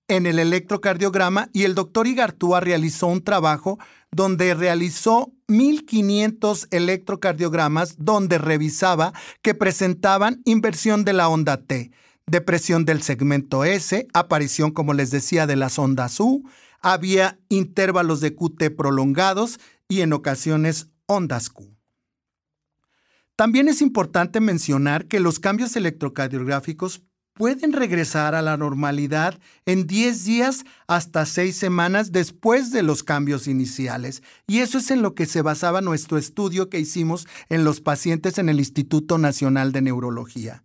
en 0.08 0.26
el 0.26 0.40
electrocardiograma 0.40 1.50
y 1.54 1.64
el 1.64 1.76
doctor 1.76 2.08
Igartúa 2.08 2.60
realizó 2.60 3.08
un 3.08 3.24
trabajo 3.24 3.78
donde 4.12 4.54
realizó 4.54 5.34
1500 5.48 6.68
electrocardiogramas 6.72 7.96
donde 7.98 8.38
revisaba 8.38 9.14
que 9.42 9.54
presentaban 9.54 10.42
inversión 10.46 11.04
de 11.04 11.14
la 11.14 11.30
onda 11.30 11.58
T, 11.58 11.92
depresión 12.26 12.86
del 12.86 13.02
segmento 13.02 13.64
S, 13.64 14.08
aparición, 14.14 14.72
como 14.72 14.94
les 14.94 15.12
decía, 15.12 15.48
de 15.48 15.56
las 15.56 15.78
ondas 15.78 16.20
U, 16.20 16.44
había 16.80 17.40
intervalos 17.50 18.22
de 18.22 18.36
QT 18.36 18.76
prolongados 18.78 19.60
y 19.88 20.02
en 20.02 20.14
ocasiones 20.14 20.88
ondas 21.06 21.50
Q. 21.50 21.78
También 23.36 23.68
es 23.68 23.82
importante 23.82 24.40
mencionar 24.40 25.06
que 25.06 25.20
los 25.20 25.40
cambios 25.40 25.76
electrocardiográficos 25.76 27.04
pueden 27.38 27.72
regresar 27.72 28.34
a 28.34 28.42
la 28.42 28.58
normalidad 28.58 29.40
en 29.68 29.86
10 29.86 30.26
días 30.26 30.64
hasta 30.88 31.24
6 31.26 31.56
semanas 31.56 32.12
después 32.12 32.72
de 32.72 32.82
los 32.82 33.04
cambios 33.04 33.48
iniciales. 33.48 34.24
Y 34.48 34.58
eso 34.60 34.80
es 34.80 34.90
en 34.90 35.04
lo 35.04 35.14
que 35.14 35.28
se 35.28 35.44
basaba 35.44 35.82
nuestro 35.82 36.18
estudio 36.18 36.70
que 36.70 36.80
hicimos 36.80 37.28
en 37.50 37.64
los 37.64 37.80
pacientes 37.80 38.40
en 38.40 38.50
el 38.50 38.58
Instituto 38.58 39.20
Nacional 39.20 39.72
de 39.72 39.84
Neurología. 39.84 40.64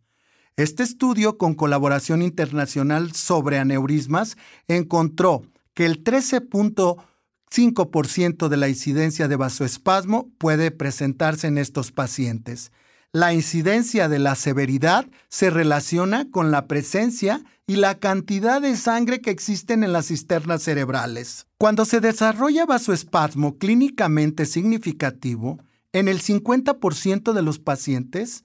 Este 0.56 0.82
estudio, 0.82 1.36
con 1.36 1.52
colaboración 1.54 2.22
internacional 2.22 3.12
sobre 3.12 3.58
aneurismas, 3.58 4.38
encontró 4.66 5.42
que 5.74 5.84
el 5.84 6.02
13.5% 6.02 8.48
de 8.48 8.56
la 8.56 8.70
incidencia 8.70 9.28
de 9.28 9.36
vasoespasmo 9.36 10.30
puede 10.38 10.70
presentarse 10.70 11.48
en 11.48 11.58
estos 11.58 11.92
pacientes 11.92 12.72
la 13.12 13.34
incidencia 13.34 14.08
de 14.08 14.18
la 14.18 14.34
severidad 14.34 15.06
se 15.28 15.50
relaciona 15.50 16.30
con 16.30 16.50
la 16.50 16.66
presencia 16.66 17.44
y 17.66 17.76
la 17.76 17.98
cantidad 17.98 18.60
de 18.60 18.76
sangre 18.76 19.20
que 19.20 19.30
existen 19.30 19.84
en 19.84 19.92
las 19.92 20.06
cisternas 20.06 20.62
cerebrales. 20.62 21.46
Cuando 21.58 21.84
se 21.84 22.00
desarrolla 22.00 22.64
vasoespasmo 22.64 23.58
clínicamente 23.58 24.46
significativo, 24.46 25.58
en 25.92 26.08
el 26.08 26.22
50% 26.22 27.32
de 27.32 27.42
los 27.42 27.58
pacientes 27.58 28.44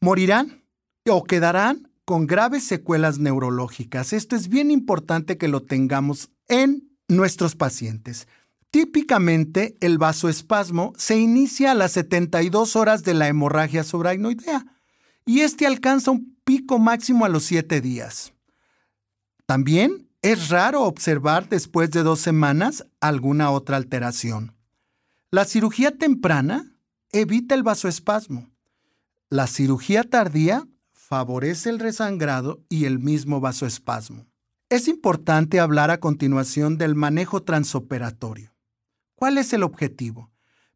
morirán 0.00 0.64
o 1.08 1.24
quedarán 1.24 1.90
con 2.06 2.26
graves 2.26 2.64
secuelas 2.66 3.18
neurológicas. 3.18 4.12
Esto 4.14 4.34
es 4.34 4.48
bien 4.48 4.70
importante 4.70 5.36
que 5.36 5.48
lo 5.48 5.62
tengamos 5.62 6.30
en 6.48 6.90
nuestros 7.08 7.54
pacientes. 7.54 8.28
Típicamente, 8.74 9.76
el 9.78 9.98
vasoespasmo 9.98 10.94
se 10.96 11.16
inicia 11.16 11.70
a 11.70 11.74
las 11.74 11.92
72 11.92 12.74
horas 12.74 13.04
de 13.04 13.14
la 13.14 13.28
hemorragia 13.28 13.84
subaracnoidea 13.84 14.66
y 15.24 15.42
este 15.42 15.64
alcanza 15.68 16.10
un 16.10 16.36
pico 16.42 16.80
máximo 16.80 17.24
a 17.24 17.28
los 17.28 17.44
7 17.44 17.80
días. 17.80 18.32
También 19.46 20.08
es 20.22 20.48
raro 20.48 20.82
observar 20.82 21.48
después 21.48 21.92
de 21.92 22.02
dos 22.02 22.18
semanas 22.18 22.84
alguna 22.98 23.52
otra 23.52 23.76
alteración. 23.76 24.56
La 25.30 25.44
cirugía 25.44 25.96
temprana 25.96 26.76
evita 27.12 27.54
el 27.54 27.62
vasoespasmo. 27.62 28.50
La 29.30 29.46
cirugía 29.46 30.02
tardía 30.02 30.66
favorece 30.90 31.70
el 31.70 31.78
resangrado 31.78 32.64
y 32.68 32.86
el 32.86 32.98
mismo 32.98 33.38
vasoespasmo. 33.38 34.26
Es 34.68 34.88
importante 34.88 35.60
hablar 35.60 35.92
a 35.92 36.00
continuación 36.00 36.76
del 36.76 36.96
manejo 36.96 37.44
transoperatorio. 37.44 38.53
¿Cuál 39.24 39.38
es 39.38 39.54
el 39.54 39.62
objetivo? 39.62 40.30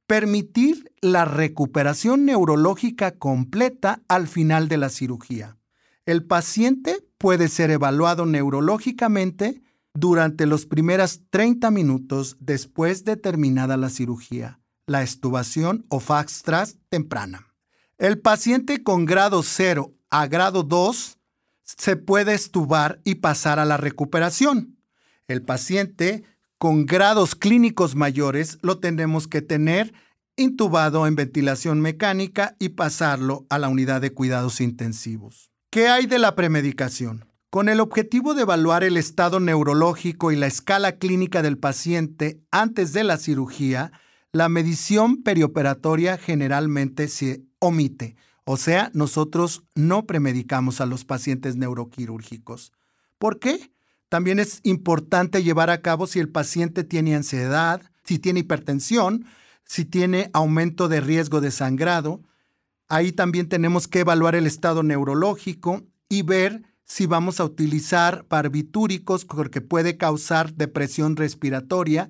Permitir 0.06 0.90
la 1.02 1.26
recuperación 1.26 2.24
neurológica 2.24 3.10
completa 3.10 4.00
al 4.08 4.26
final 4.26 4.68
de 4.68 4.78
la 4.78 4.88
cirugía. 4.88 5.58
El 6.06 6.24
paciente 6.24 7.04
puede 7.18 7.48
ser 7.48 7.70
evaluado 7.70 8.24
neurológicamente 8.24 9.60
durante 9.92 10.46
los 10.46 10.64
primeros 10.64 11.20
30 11.28 11.70
minutos 11.70 12.38
después 12.40 13.04
de 13.04 13.18
terminada 13.18 13.76
la 13.76 13.90
cirugía, 13.90 14.60
la 14.86 15.02
estubación 15.02 15.84
o 15.90 16.00
FAXTRAS 16.00 16.78
temprana. 16.88 17.52
El 17.98 18.18
paciente 18.18 18.82
con 18.82 19.04
grado 19.04 19.42
0 19.42 19.92
a 20.08 20.26
grado 20.26 20.62
2 20.62 21.18
se 21.64 21.96
puede 21.96 22.32
estubar 22.32 23.02
y 23.04 23.16
pasar 23.16 23.58
a 23.58 23.66
la 23.66 23.76
recuperación. 23.76 24.78
El 25.26 25.42
paciente 25.42 26.24
con 26.58 26.86
grados 26.86 27.34
clínicos 27.34 27.94
mayores 27.94 28.58
lo 28.62 28.78
tenemos 28.78 29.28
que 29.28 29.42
tener 29.42 29.94
intubado 30.36 31.06
en 31.06 31.16
ventilación 31.16 31.80
mecánica 31.80 32.56
y 32.58 32.70
pasarlo 32.70 33.46
a 33.48 33.58
la 33.58 33.68
unidad 33.68 34.00
de 34.00 34.12
cuidados 34.12 34.60
intensivos. 34.60 35.50
¿Qué 35.70 35.88
hay 35.88 36.06
de 36.06 36.18
la 36.18 36.34
premedicación? 36.34 37.24
Con 37.50 37.68
el 37.68 37.80
objetivo 37.80 38.34
de 38.34 38.42
evaluar 38.42 38.84
el 38.84 38.96
estado 38.96 39.40
neurológico 39.40 40.32
y 40.32 40.36
la 40.36 40.46
escala 40.46 40.98
clínica 40.98 41.42
del 41.42 41.58
paciente 41.58 42.40
antes 42.50 42.92
de 42.92 43.04
la 43.04 43.16
cirugía, 43.16 43.92
la 44.32 44.48
medición 44.48 45.22
perioperatoria 45.22 46.18
generalmente 46.18 47.08
se 47.08 47.42
omite, 47.58 48.16
o 48.44 48.56
sea, 48.56 48.90
nosotros 48.94 49.64
no 49.74 50.06
premedicamos 50.06 50.80
a 50.80 50.86
los 50.86 51.04
pacientes 51.04 51.56
neuroquirúrgicos. 51.56 52.72
¿Por 53.18 53.38
qué? 53.38 53.72
También 54.08 54.38
es 54.38 54.60
importante 54.62 55.42
llevar 55.42 55.70
a 55.70 55.82
cabo 55.82 56.06
si 56.06 56.18
el 56.18 56.28
paciente 56.28 56.84
tiene 56.84 57.14
ansiedad, 57.14 57.82
si 58.04 58.18
tiene 58.18 58.40
hipertensión, 58.40 59.26
si 59.64 59.84
tiene 59.84 60.30
aumento 60.32 60.88
de 60.88 61.00
riesgo 61.00 61.40
de 61.40 61.50
sangrado. 61.50 62.22
Ahí 62.88 63.12
también 63.12 63.48
tenemos 63.48 63.86
que 63.86 64.00
evaluar 64.00 64.34
el 64.34 64.46
estado 64.46 64.82
neurológico 64.82 65.82
y 66.08 66.22
ver 66.22 66.62
si 66.84 67.04
vamos 67.04 67.38
a 67.38 67.44
utilizar 67.44 68.24
barbitúricos 68.30 69.26
porque 69.26 69.60
puede 69.60 69.98
causar 69.98 70.54
depresión 70.54 71.16
respiratoria 71.16 72.08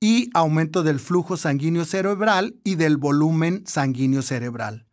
y 0.00 0.30
aumento 0.34 0.82
del 0.82 0.98
flujo 0.98 1.36
sanguíneo 1.36 1.84
cerebral 1.84 2.56
y 2.64 2.74
del 2.74 2.96
volumen 2.96 3.62
sanguíneo 3.66 4.22
cerebral. 4.22 4.86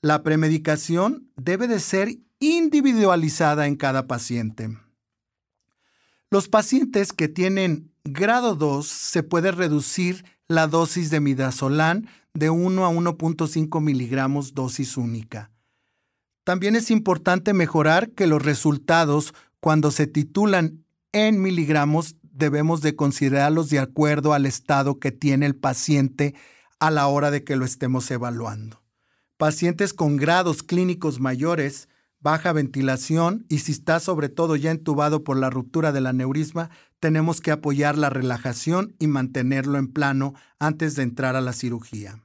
La 0.00 0.22
premedicación 0.22 1.28
debe 1.36 1.66
de 1.66 1.80
ser 1.80 2.18
individualizada 2.38 3.66
en 3.66 3.74
cada 3.74 4.06
paciente. 4.06 4.76
Los 6.32 6.48
pacientes 6.48 7.12
que 7.12 7.28
tienen 7.28 7.92
grado 8.04 8.54
2 8.54 8.86
se 8.86 9.22
puede 9.22 9.52
reducir 9.52 10.24
la 10.48 10.66
dosis 10.66 11.10
de 11.10 11.20
midazolam 11.20 12.06
de 12.32 12.48
1 12.48 12.86
a 12.86 12.90
1.5 12.90 13.82
miligramos 13.82 14.54
dosis 14.54 14.96
única. 14.96 15.50
También 16.42 16.74
es 16.74 16.90
importante 16.90 17.52
mejorar 17.52 18.12
que 18.12 18.26
los 18.26 18.42
resultados, 18.42 19.34
cuando 19.60 19.90
se 19.90 20.06
titulan 20.06 20.86
en 21.12 21.42
miligramos, 21.42 22.16
debemos 22.22 22.80
de 22.80 22.96
considerarlos 22.96 23.68
de 23.68 23.80
acuerdo 23.80 24.32
al 24.32 24.46
estado 24.46 24.98
que 24.98 25.12
tiene 25.12 25.44
el 25.44 25.54
paciente 25.54 26.34
a 26.80 26.90
la 26.90 27.08
hora 27.08 27.30
de 27.30 27.44
que 27.44 27.56
lo 27.56 27.66
estemos 27.66 28.10
evaluando. 28.10 28.82
Pacientes 29.36 29.92
con 29.92 30.16
grados 30.16 30.62
clínicos 30.62 31.20
mayores, 31.20 31.90
baja 32.22 32.52
ventilación 32.52 33.44
y 33.48 33.58
si 33.58 33.72
está 33.72 34.00
sobre 34.00 34.28
todo 34.28 34.56
ya 34.56 34.70
entubado 34.70 35.24
por 35.24 35.36
la 35.36 35.50
ruptura 35.50 35.92
del 35.92 36.06
aneurisma, 36.06 36.70
tenemos 37.00 37.40
que 37.40 37.50
apoyar 37.50 37.98
la 37.98 38.10
relajación 38.10 38.94
y 38.98 39.08
mantenerlo 39.08 39.76
en 39.78 39.88
plano 39.88 40.34
antes 40.58 40.94
de 40.94 41.02
entrar 41.02 41.34
a 41.34 41.40
la 41.40 41.52
cirugía. 41.52 42.22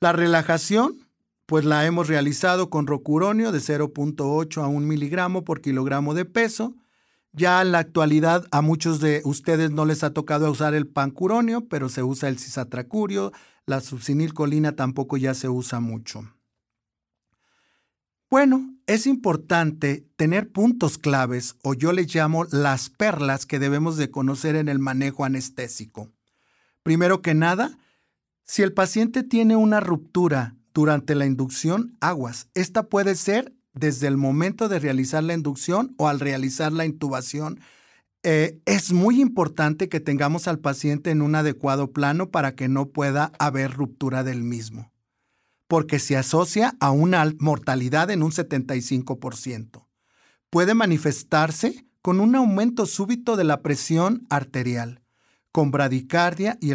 La 0.00 0.12
relajación, 0.12 1.06
pues 1.46 1.64
la 1.64 1.86
hemos 1.86 2.08
realizado 2.08 2.70
con 2.70 2.86
rocuronio 2.86 3.52
de 3.52 3.60
0.8 3.60 4.62
a 4.62 4.66
1 4.66 4.86
miligramo 4.86 5.44
por 5.44 5.60
kilogramo 5.60 6.12
de 6.12 6.24
peso, 6.24 6.74
ya 7.32 7.62
en 7.62 7.72
la 7.72 7.78
actualidad 7.78 8.46
a 8.50 8.62
muchos 8.62 9.00
de 9.00 9.20
ustedes 9.24 9.70
no 9.70 9.84
les 9.84 10.04
ha 10.04 10.12
tocado 10.12 10.50
usar 10.50 10.74
el 10.74 10.86
pancuronio, 10.86 11.66
pero 11.68 11.88
se 11.88 12.02
usa 12.02 12.28
el 12.28 12.38
cisatracurio, 12.38 13.32
la 13.66 13.80
subcinilcolina 13.80 14.72
tampoco 14.72 15.16
ya 15.16 15.34
se 15.34 15.48
usa 15.48 15.80
mucho. 15.80 16.33
Bueno, 18.34 18.74
es 18.88 19.06
importante 19.06 20.08
tener 20.16 20.50
puntos 20.50 20.98
claves 20.98 21.54
o 21.62 21.72
yo 21.72 21.92
les 21.92 22.12
llamo 22.12 22.46
las 22.50 22.90
perlas 22.90 23.46
que 23.46 23.60
debemos 23.60 23.96
de 23.96 24.10
conocer 24.10 24.56
en 24.56 24.68
el 24.68 24.80
manejo 24.80 25.24
anestésico. 25.24 26.10
Primero 26.82 27.22
que 27.22 27.32
nada, 27.32 27.78
si 28.42 28.62
el 28.62 28.72
paciente 28.72 29.22
tiene 29.22 29.54
una 29.54 29.78
ruptura 29.78 30.56
durante 30.72 31.14
la 31.14 31.26
inducción, 31.26 31.96
aguas. 32.00 32.48
Esta 32.54 32.88
puede 32.88 33.14
ser 33.14 33.54
desde 33.72 34.08
el 34.08 34.16
momento 34.16 34.68
de 34.68 34.80
realizar 34.80 35.22
la 35.22 35.34
inducción 35.34 35.94
o 35.96 36.08
al 36.08 36.18
realizar 36.18 36.72
la 36.72 36.86
intubación, 36.86 37.60
eh, 38.24 38.58
es 38.64 38.92
muy 38.92 39.20
importante 39.20 39.88
que 39.88 40.00
tengamos 40.00 40.48
al 40.48 40.58
paciente 40.58 41.12
en 41.12 41.22
un 41.22 41.36
adecuado 41.36 41.92
plano 41.92 42.32
para 42.32 42.56
que 42.56 42.66
no 42.66 42.86
pueda 42.86 43.30
haber 43.38 43.70
ruptura 43.70 44.24
del 44.24 44.42
mismo, 44.42 44.90
porque 45.74 45.98
se 45.98 46.16
asocia 46.16 46.76
a 46.78 46.92
una 46.92 47.34
mortalidad 47.40 48.08
en 48.12 48.22
un 48.22 48.30
75%. 48.30 49.88
Puede 50.48 50.72
manifestarse 50.72 51.84
con 52.00 52.20
un 52.20 52.36
aumento 52.36 52.86
súbito 52.86 53.34
de 53.34 53.42
la 53.42 53.60
presión 53.60 54.24
arterial, 54.30 55.02
con 55.50 55.72
bradicardia 55.72 56.58
y, 56.60 56.74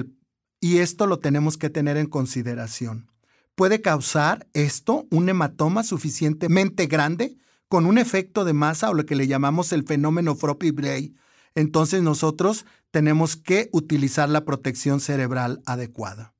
y 0.60 0.80
esto 0.80 1.08
lo 1.08 1.19
tenemos 1.19 1.56
que 1.58 1.69
tener 1.69 1.95
en 1.95 2.08
consideración 2.08 3.10
puede 3.56 3.82
causar 3.82 4.50
esto 4.52 5.08
un 5.12 5.30
hematoma 5.30 5.84
suficientemente 5.84 6.88
grande 6.88 7.38
con 7.69 7.86
un 7.86 7.97
efecto 7.97 8.43
de 8.43 8.52
masa 8.52 8.89
o 8.89 8.93
lo 8.93 9.06
que 9.06 9.15
le 9.15 9.28
llamamos 9.28 9.71
el 9.71 9.86
fenómeno 9.86 10.36
Froppy-Bray. 10.36 11.15
Entonces 11.56 12.02
nosotros 12.02 12.65
tenemos 12.91 13.38
que 13.38 13.69
utilizar 13.71 14.28
la 14.28 14.43
protección 14.43 15.00
cerebral 15.00 15.62
adecuada. 15.65 16.34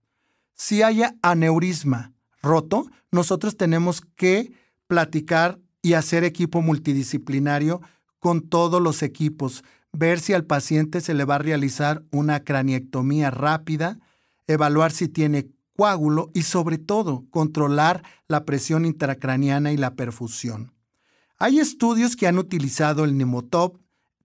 Si 0.55 0.84
haya 0.84 1.15
aneurisma 1.21 2.13
roto, 2.41 2.86
nosotros 3.12 3.58
tenemos 3.58 4.02
que 4.15 4.54
platicar 4.88 5.60
y 5.82 5.93
hacer 5.93 6.23
equipo 6.23 6.62
multidisciplinario 6.62 7.82
con 8.19 8.41
todos 8.41 8.82
los 8.82 9.02
equipos, 9.02 9.63
ver 9.93 10.19
si 10.19 10.34
al 10.34 10.45
paciente 10.45 11.02
se 11.02 11.13
le 11.13 11.25
va 11.25 11.36
a 11.36 11.39
realizar 11.39 12.04
una 12.12 12.43
craniectomía 12.43 13.32
rápida, 13.32 13.99
evaluar 14.47 14.91
si 14.91 15.08
tiene 15.08 15.49
coágulo 15.75 16.30
y 16.34 16.41
sobre 16.41 16.78
todo 16.78 17.25
controlar 17.30 18.04
la 18.28 18.43
presión 18.43 18.86
intracraniana 18.86 19.71
y 19.71 19.78
la 19.78 19.95
perfusión. 19.95 20.73
Hay 21.38 21.60
estudios 21.60 22.17
que 22.17 22.28
han 22.28 22.38
utilizado 22.38 23.06
el 23.06 23.17
Nemotop 23.17 23.78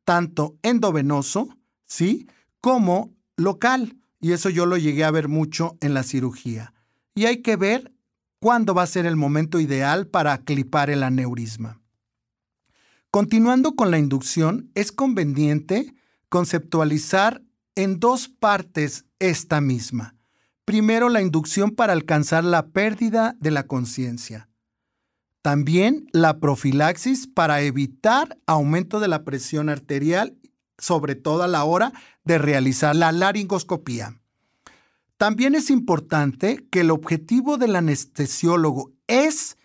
tanto 0.04 0.56
endovenoso, 0.62 1.48
¿sí? 1.86 2.28
como 2.60 3.14
local, 3.36 3.96
y 4.20 4.32
eso 4.32 4.50
yo 4.50 4.66
lo 4.66 4.76
llegué 4.76 5.04
a 5.04 5.10
ver 5.10 5.28
mucho 5.28 5.76
en 5.80 5.94
la 5.94 6.02
cirugía. 6.02 6.72
Y 7.14 7.26
hay 7.26 7.42
que 7.42 7.56
ver 7.56 7.93
cuándo 8.44 8.74
va 8.74 8.82
a 8.82 8.86
ser 8.86 9.06
el 9.06 9.16
momento 9.16 9.58
ideal 9.58 10.06
para 10.06 10.36
clipar 10.36 10.90
el 10.90 11.02
aneurisma. 11.02 11.80
Continuando 13.10 13.74
con 13.74 13.90
la 13.90 13.98
inducción, 13.98 14.70
es 14.74 14.92
conveniente 14.92 15.94
conceptualizar 16.28 17.40
en 17.74 18.00
dos 18.00 18.28
partes 18.28 19.06
esta 19.18 19.62
misma. 19.62 20.14
Primero, 20.66 21.08
la 21.08 21.22
inducción 21.22 21.70
para 21.70 21.94
alcanzar 21.94 22.44
la 22.44 22.66
pérdida 22.66 23.34
de 23.40 23.50
la 23.50 23.66
conciencia. 23.66 24.50
También 25.40 26.06
la 26.12 26.38
profilaxis 26.38 27.26
para 27.26 27.62
evitar 27.62 28.36
aumento 28.44 29.00
de 29.00 29.08
la 29.08 29.24
presión 29.24 29.70
arterial, 29.70 30.36
sobre 30.76 31.14
todo 31.14 31.44
a 31.44 31.48
la 31.48 31.64
hora 31.64 31.94
de 32.24 32.36
realizar 32.36 32.94
la 32.94 33.10
laringoscopía. 33.10 34.20
También 35.16 35.54
es 35.54 35.70
importante 35.70 36.66
que 36.70 36.80
el 36.80 36.90
objetivo 36.90 37.56
del 37.56 37.76
anestesiólogo 37.76 38.92
es 39.06 39.56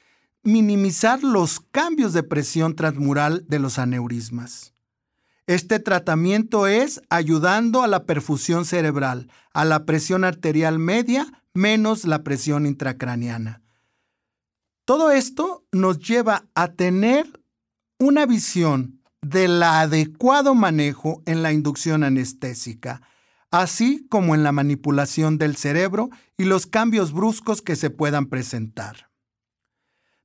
minimizar 0.44 1.24
los 1.24 1.60
cambios 1.60 2.14
de 2.14 2.24
presión 2.24 2.76
transmural 2.76 3.46
de 3.48 3.60
los 3.60 3.80
aneurismas. 3.80 4.74
Este 5.48 5.80
tratamiento 5.80 6.68
es 6.68 7.02
ayudando 7.10 7.82
a 7.82 7.88
la 7.88 8.06
perfusión 8.06 8.66
cerebral, 8.66 9.32
a 9.52 9.66
la 9.66 9.86
presión 9.86 10.24
arterial 10.24 10.78
media 10.78 11.44
menos 11.54 12.06
la 12.06 12.24
presión 12.24 12.68
intracraniana. 12.68 13.62
Todo 14.86 15.12
esto 15.12 15.66
nos 15.72 16.00
lleva 16.00 16.46
a 16.54 16.70
tener 16.74 17.42
una 18.00 18.26
visión 18.26 19.02
del 19.22 19.62
adecuado 19.62 20.56
manejo 20.56 21.22
en 21.26 21.44
la 21.44 21.52
inducción 21.52 22.04
anestésica, 22.04 23.02
así 23.52 24.06
como 24.10 24.36
en 24.36 24.44
la 24.44 24.52
manipulación 24.52 25.38
del 25.38 25.56
cerebro 25.56 26.10
y 26.38 26.46
los 26.46 26.68
cambios 26.68 27.12
bruscos 27.14 27.62
que 27.62 27.76
se 27.76 27.90
puedan 27.90 28.28
presentar. 28.28 29.10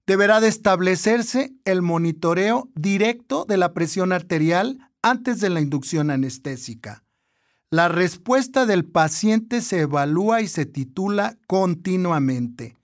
Deberá 0.06 0.40
de 0.40 0.48
establecerse 0.48 1.54
el 1.64 1.80
monitoreo 1.80 2.68
directo 2.74 3.46
de 3.48 3.56
la 3.56 3.72
presión 3.72 4.12
arterial 4.12 4.78
antes 5.02 5.40
de 5.40 5.48
la 5.48 5.60
inducción 5.60 6.10
anestésica. 6.10 7.04
La 7.70 7.88
respuesta 7.88 8.66
del 8.66 8.84
paciente 8.84 9.62
se 9.62 9.80
evalúa 9.80 10.42
y 10.42 10.48
se 10.48 10.66
titula 10.66 11.38
continuamente. 11.46 12.76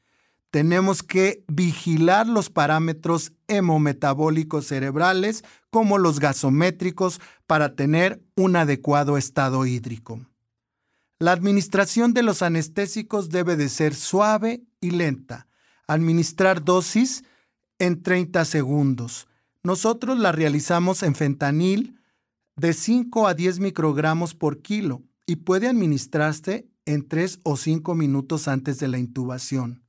Tenemos 0.50 1.04
que 1.04 1.44
vigilar 1.46 2.26
los 2.26 2.50
parámetros 2.50 3.32
hemometabólicos 3.46 4.66
cerebrales 4.66 5.44
como 5.70 5.98
los 5.98 6.18
gasométricos 6.18 7.20
para 7.46 7.76
tener 7.76 8.20
un 8.34 8.56
adecuado 8.56 9.16
estado 9.16 9.64
hídrico. 9.64 10.20
La 11.20 11.32
administración 11.32 12.14
de 12.14 12.22
los 12.22 12.40
anestésicos 12.40 13.28
debe 13.28 13.54
de 13.56 13.68
ser 13.68 13.94
suave 13.94 14.64
y 14.80 14.90
lenta. 14.90 15.48
Administrar 15.86 16.64
dosis 16.64 17.24
en 17.78 18.02
30 18.02 18.46
segundos. 18.46 19.28
Nosotros 19.62 20.18
la 20.18 20.32
realizamos 20.32 21.02
en 21.02 21.14
fentanil, 21.14 22.00
de 22.56 22.72
5 22.72 23.28
a 23.28 23.34
10 23.34 23.60
microgramos 23.60 24.34
por 24.34 24.62
kilo 24.62 25.02
y 25.26 25.36
puede 25.36 25.68
administrarse 25.68 26.70
en 26.86 27.06
3 27.06 27.40
o 27.42 27.58
5 27.58 27.94
minutos 27.94 28.48
antes 28.48 28.78
de 28.78 28.88
la 28.88 28.98
intubación. 28.98 29.84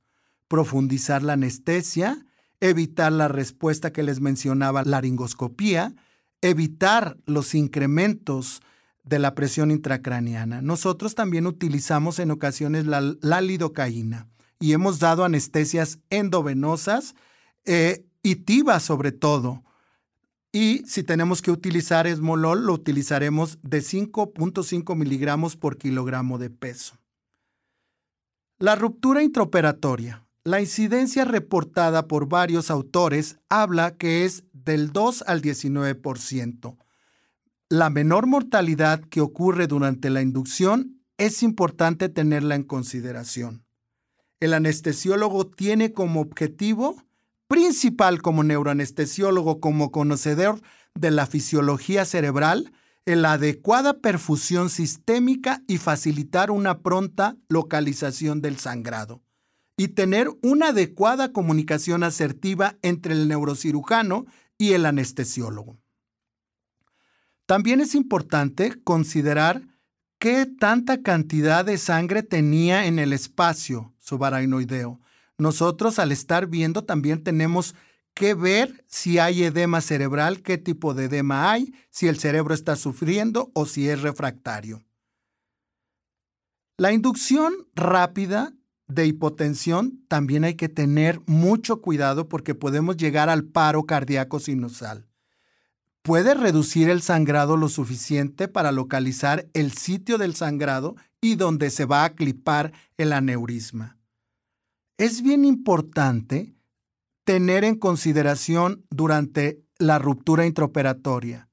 Profundizar 0.48 1.22
la 1.22 1.32
anestesia, 1.32 2.26
evitar 2.60 3.10
la 3.10 3.28
respuesta 3.28 3.90
que 3.90 4.02
les 4.02 4.20
mencionaba 4.20 4.84
laringoscopía, 4.84 5.94
evitar 6.42 7.16
los 7.24 7.54
incrementos 7.54 8.60
de 9.04 9.18
la 9.18 9.34
presión 9.34 9.70
intracraniana. 9.70 10.62
Nosotros 10.62 11.14
también 11.14 11.46
utilizamos 11.46 12.18
en 12.18 12.30
ocasiones 12.30 12.86
la, 12.86 13.40
lidocaína 13.40 14.28
y 14.60 14.72
hemos 14.72 14.98
dado 14.98 15.24
anestesias 15.24 15.98
endovenosas 16.10 17.14
eh, 17.64 18.04
y 18.22 18.36
tibas 18.36 18.82
sobre 18.82 19.12
todo. 19.12 19.64
Y 20.52 20.82
si 20.86 21.02
tenemos 21.02 21.40
que 21.40 21.50
utilizar 21.50 22.06
esmolol, 22.06 22.66
lo 22.66 22.74
utilizaremos 22.74 23.58
de 23.62 23.78
5.5 23.78 24.94
miligramos 24.94 25.56
por 25.56 25.78
kilogramo 25.78 26.38
de 26.38 26.50
peso. 26.50 26.98
La 28.58 28.76
ruptura 28.76 29.22
intraoperatoria. 29.22 30.26
La 30.44 30.60
incidencia 30.60 31.24
reportada 31.24 32.06
por 32.06 32.28
varios 32.28 32.70
autores 32.70 33.38
habla 33.48 33.96
que 33.96 34.24
es 34.24 34.44
del 34.52 34.92
2 34.92 35.24
al 35.26 35.40
19%. 35.40 36.76
La 37.72 37.88
menor 37.88 38.26
mortalidad 38.26 39.00
que 39.00 39.22
ocurre 39.22 39.66
durante 39.66 40.10
la 40.10 40.20
inducción 40.20 41.00
es 41.16 41.42
importante 41.42 42.10
tenerla 42.10 42.54
en 42.54 42.64
consideración. 42.64 43.64
El 44.40 44.52
anestesiólogo 44.52 45.46
tiene 45.46 45.94
como 45.94 46.20
objetivo 46.20 47.02
principal 47.48 48.20
como 48.20 48.44
neuroanestesiólogo, 48.44 49.58
como 49.60 49.90
conocedor 49.90 50.60
de 50.94 51.12
la 51.12 51.24
fisiología 51.24 52.04
cerebral, 52.04 52.74
la 53.06 53.32
adecuada 53.32 54.00
perfusión 54.00 54.68
sistémica 54.68 55.62
y 55.66 55.78
facilitar 55.78 56.50
una 56.50 56.82
pronta 56.82 57.38
localización 57.48 58.42
del 58.42 58.58
sangrado 58.58 59.22
y 59.78 59.88
tener 59.88 60.28
una 60.42 60.68
adecuada 60.68 61.32
comunicación 61.32 62.02
asertiva 62.02 62.76
entre 62.82 63.14
el 63.14 63.28
neurocirujano 63.28 64.26
y 64.58 64.74
el 64.74 64.84
anestesiólogo. 64.84 65.81
También 67.46 67.80
es 67.80 67.94
importante 67.94 68.80
considerar 68.82 69.62
qué 70.18 70.46
tanta 70.46 71.02
cantidad 71.02 71.64
de 71.64 71.78
sangre 71.78 72.22
tenía 72.22 72.86
en 72.86 72.98
el 72.98 73.12
espacio 73.12 73.94
subarachnoideo. 73.98 75.00
Nosotros 75.38 75.98
al 75.98 76.12
estar 76.12 76.46
viendo 76.46 76.84
también 76.84 77.24
tenemos 77.24 77.74
que 78.14 78.34
ver 78.34 78.84
si 78.86 79.18
hay 79.18 79.42
edema 79.42 79.80
cerebral, 79.80 80.42
qué 80.42 80.58
tipo 80.58 80.94
de 80.94 81.04
edema 81.04 81.50
hay, 81.50 81.74
si 81.90 82.08
el 82.08 82.18
cerebro 82.18 82.54
está 82.54 82.76
sufriendo 82.76 83.50
o 83.54 83.66
si 83.66 83.88
es 83.88 84.02
refractario. 84.02 84.84
La 86.76 86.92
inducción 86.92 87.52
rápida 87.74 88.52
de 88.86 89.06
hipotensión 89.06 90.04
también 90.08 90.44
hay 90.44 90.54
que 90.54 90.68
tener 90.68 91.20
mucho 91.26 91.80
cuidado 91.80 92.28
porque 92.28 92.54
podemos 92.54 92.96
llegar 92.96 93.28
al 93.28 93.44
paro 93.44 93.84
cardíaco 93.84 94.40
sinusal. 94.40 95.08
Puede 96.02 96.34
reducir 96.34 96.90
el 96.90 97.00
sangrado 97.00 97.56
lo 97.56 97.68
suficiente 97.68 98.48
para 98.48 98.72
localizar 98.72 99.48
el 99.54 99.72
sitio 99.72 100.18
del 100.18 100.34
sangrado 100.34 100.96
y 101.20 101.36
donde 101.36 101.70
se 101.70 101.84
va 101.84 102.04
a 102.04 102.14
clipar 102.14 102.72
el 102.96 103.12
aneurisma. 103.12 103.98
Es 104.98 105.22
bien 105.22 105.44
importante 105.44 106.54
tener 107.24 107.64
en 107.64 107.76
consideración 107.76 108.84
durante 108.90 109.62
la 109.78 109.98
ruptura 109.98 110.44
intraoperatoria 110.44 111.48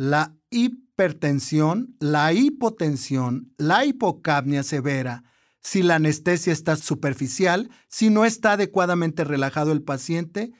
la 0.00 0.34
hipertensión, 0.48 1.94
la 2.00 2.32
hipotensión, 2.32 3.52
la 3.58 3.84
hipocapnia 3.84 4.62
severa, 4.62 5.24
si 5.60 5.82
la 5.82 5.96
anestesia 5.96 6.54
está 6.54 6.76
superficial, 6.76 7.68
si 7.88 8.08
no 8.08 8.24
está 8.24 8.52
adecuadamente 8.52 9.24
relajado 9.24 9.72
el 9.72 9.82
paciente 9.82 10.52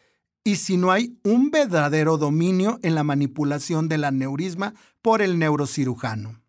y 0.44 0.56
si 0.56 0.76
no 0.76 0.90
hay 0.90 1.18
un 1.22 1.50
verdadero 1.50 2.16
dominio 2.16 2.78
en 2.82 2.94
la 2.94 3.04
manipulación 3.04 3.88
del 3.88 4.04
aneurisma 4.04 4.74
por 5.02 5.22
el 5.22 5.38
neurocirujano. 5.38 6.40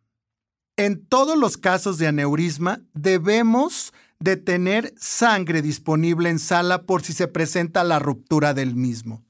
En 0.78 1.06
todos 1.06 1.38
los 1.38 1.58
casos 1.58 1.98
de 1.98 2.08
aneurisma 2.08 2.82
debemos 2.94 3.94
de 4.20 4.38
tener 4.38 4.94
sangre 4.98 5.62
disponible 5.62 6.30
en 6.30 6.40
sala 6.40 6.84
por 6.84 7.02
si 7.02 7.14
se 7.14 7.28
presenta 7.28 7.84
la 7.84 8.00
ruptura 8.00 8.54
del 8.54 8.76
mismo. 8.76 9.24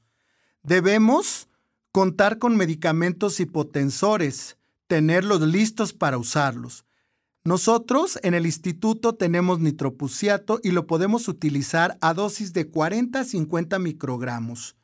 Debemos 0.63 1.47
contar 1.91 2.37
con 2.37 2.55
medicamentos 2.55 3.39
hipotensores, 3.39 4.57
tenerlos 4.87 5.41
listos 5.41 5.93
para 5.93 6.17
usarlos. 6.17 6.85
Nosotros 7.43 8.19
en 8.21 8.35
el 8.35 8.45
instituto 8.45 9.15
tenemos 9.15 9.59
nitropuciato 9.59 10.59
y 10.61 10.71
lo 10.71 10.85
podemos 10.85 11.27
utilizar 11.27 11.97
a 11.99 12.13
dosis 12.13 12.53
de 12.53 12.69
40 12.69 13.19
a 13.19 13.23
50 13.23 13.79
microgramos, 13.79 14.75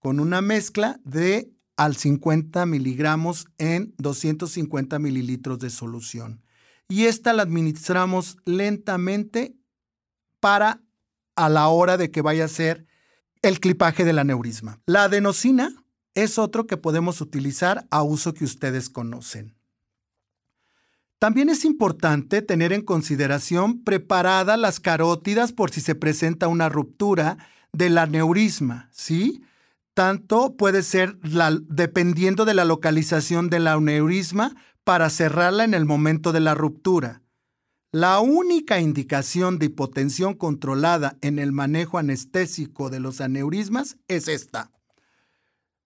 con 0.00 0.18
una 0.18 0.40
mezcla 0.42 0.98
de 1.04 1.52
al 1.76 1.94
50 1.96 2.66
miligramos 2.66 3.46
en 3.58 3.94
250 3.98 4.98
mililitros 4.98 5.60
de 5.60 5.70
solución. 5.70 6.42
Y 6.88 7.04
esta 7.04 7.32
la 7.32 7.44
administramos 7.44 8.36
lentamente 8.44 9.54
para 10.40 10.82
a 11.36 11.48
la 11.48 11.68
hora 11.68 11.96
de 11.96 12.10
que 12.10 12.20
vaya 12.20 12.46
a 12.46 12.48
ser 12.48 12.84
el 13.42 13.60
clipaje 13.60 14.04
del 14.04 14.18
aneurisma. 14.18 14.80
La 14.86 15.04
adenosina 15.04 15.72
es 16.14 16.36
otro 16.36 16.66
que 16.66 16.76
podemos 16.76 17.20
utilizar 17.20 17.86
a 17.90 18.02
uso 18.02 18.34
que 18.34 18.44
ustedes 18.44 18.90
conocen. 18.90 19.56
También 21.22 21.50
es 21.50 21.64
importante 21.64 22.42
tener 22.42 22.72
en 22.72 22.82
consideración 22.82 23.84
preparadas 23.84 24.58
las 24.58 24.80
carótidas 24.80 25.52
por 25.52 25.70
si 25.70 25.80
se 25.80 25.94
presenta 25.94 26.48
una 26.48 26.68
ruptura 26.68 27.38
del 27.72 27.96
aneurisma, 27.98 28.88
¿sí? 28.90 29.40
Tanto 29.94 30.56
puede 30.56 30.82
ser 30.82 31.20
dependiendo 31.68 32.44
de 32.44 32.54
la 32.54 32.64
localización 32.64 33.50
del 33.50 33.68
aneurisma 33.68 34.56
para 34.82 35.10
cerrarla 35.10 35.62
en 35.62 35.74
el 35.74 35.84
momento 35.84 36.32
de 36.32 36.40
la 36.40 36.56
ruptura. 36.56 37.22
La 37.92 38.18
única 38.18 38.80
indicación 38.80 39.60
de 39.60 39.66
hipotensión 39.66 40.34
controlada 40.34 41.18
en 41.20 41.38
el 41.38 41.52
manejo 41.52 41.98
anestésico 41.98 42.90
de 42.90 42.98
los 42.98 43.20
aneurismas 43.20 43.96
es 44.08 44.26
esta. 44.26 44.72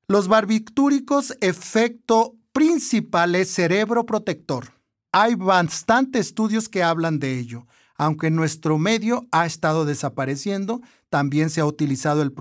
Los 0.09 0.29
barbitúricos 0.29 1.37
efecto 1.43 2.37
principal 2.53 3.35
es 3.35 3.51
cerebro 3.51 4.07
protector. 4.07 4.76
Hay 5.19 5.35
bastantes 5.35 6.27
estudios 6.27 6.69
que 6.69 6.83
hablan 6.83 7.19
de 7.19 7.39
ello. 7.39 7.67
Aunque 7.97 8.31
nuestro 8.31 8.77
medio 8.77 9.27
ha 9.33 9.47
estado 9.47 9.87
desapareciendo, 9.87 10.83
también 11.09 11.49
se 11.49 11.63
ha 11.63 11.65
utilizado 11.65 12.21
el, 12.21 12.35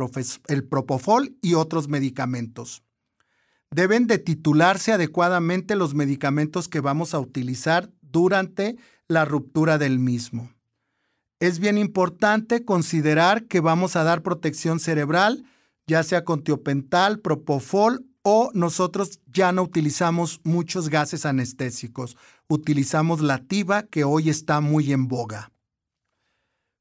el 0.47 0.67
propofol 0.67 1.37
y 1.41 1.53
otros 1.53 1.87
medicamentos. 1.87 2.83
Deben 3.71 4.07
de 4.07 4.17
titularse 4.17 4.91
adecuadamente 4.91 5.77
los 5.77 5.95
medicamentos 5.95 6.67
que 6.67 6.81
vamos 6.81 7.13
a 7.13 7.19
utilizar 7.21 7.89
durante 8.01 8.75
la 9.07 9.23
ruptura 9.23 9.77
del 9.77 9.97
mismo. 9.97 10.51
Es 11.39 11.59
bien 11.59 11.77
importante 11.77 12.65
considerar 12.65 13.45
que 13.45 13.61
vamos 13.61 13.95
a 13.95 14.03
dar 14.03 14.21
protección 14.21 14.81
cerebral, 14.81 15.45
ya 15.87 16.03
sea 16.03 16.25
con 16.25 16.43
tiopental, 16.43 17.21
propofol 17.21 18.05
o 18.27 18.49
nosotros 18.55 19.19
ya 19.31 19.51
no 19.51 19.61
utilizamos 19.61 20.41
muchos 20.43 20.89
gases 20.89 21.27
anestésicos, 21.27 22.17
utilizamos 22.47 23.21
la 23.21 23.37
tiba 23.37 23.83
que 23.83 24.03
hoy 24.03 24.31
está 24.31 24.61
muy 24.61 24.91
en 24.91 25.07
boga. 25.07 25.51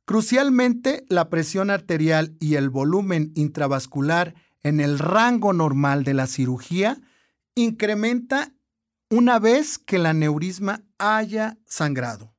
Crucialmente, 0.06 1.04
la 1.10 1.28
presión 1.28 1.68
arterial 1.68 2.34
y 2.40 2.54
el 2.54 2.70
volumen 2.70 3.30
intravascular 3.34 4.34
en 4.62 4.80
el 4.80 4.98
rango 4.98 5.52
normal 5.52 6.02
de 6.02 6.14
la 6.14 6.26
cirugía 6.26 6.98
incrementa 7.54 8.54
una 9.10 9.38
vez 9.38 9.76
que 9.76 9.96
el 9.96 10.06
aneurisma 10.06 10.82
haya 10.96 11.58
sangrado. 11.66 12.32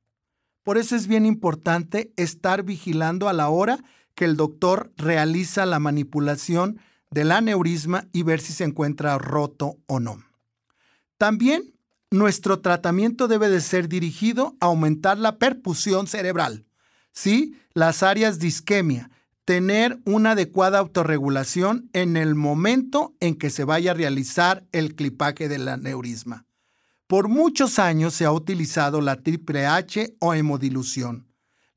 Por 0.64 0.78
eso 0.78 0.96
es 0.96 1.06
bien 1.06 1.26
importante 1.26 2.12
estar 2.16 2.64
vigilando 2.64 3.28
a 3.28 3.32
la 3.32 3.50
hora 3.50 3.84
que 4.16 4.24
el 4.24 4.36
doctor 4.36 4.92
realiza 4.96 5.64
la 5.64 5.78
manipulación 5.78 6.80
del 7.10 7.32
aneurisma 7.32 8.08
y 8.12 8.22
ver 8.22 8.40
si 8.40 8.52
se 8.52 8.64
encuentra 8.64 9.18
roto 9.18 9.78
o 9.86 10.00
no. 10.00 10.22
También 11.18 11.74
nuestro 12.10 12.60
tratamiento 12.60 13.28
debe 13.28 13.48
de 13.48 13.60
ser 13.60 13.88
dirigido 13.88 14.56
a 14.60 14.66
aumentar 14.66 15.18
la 15.18 15.38
perfusión 15.38 16.06
cerebral. 16.06 16.64
¿Sí? 17.12 17.58
Las 17.72 18.02
áreas 18.02 18.38
de 18.38 18.48
isquemia, 18.48 19.10
tener 19.46 19.98
una 20.04 20.32
adecuada 20.32 20.78
autorregulación 20.78 21.88
en 21.92 22.16
el 22.16 22.34
momento 22.34 23.14
en 23.20 23.36
que 23.36 23.48
se 23.48 23.64
vaya 23.64 23.92
a 23.92 23.94
realizar 23.94 24.66
el 24.72 24.94
clipaje 24.94 25.48
del 25.48 25.68
aneurisma. 25.68 26.46
Por 27.06 27.28
muchos 27.28 27.78
años 27.78 28.14
se 28.14 28.24
ha 28.24 28.32
utilizado 28.32 29.00
la 29.00 29.22
triple 29.22 29.66
H 29.66 30.16
o 30.18 30.34
hemodilución, 30.34 31.28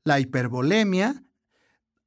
la 0.04 0.18
hipervolemia, 0.18 1.22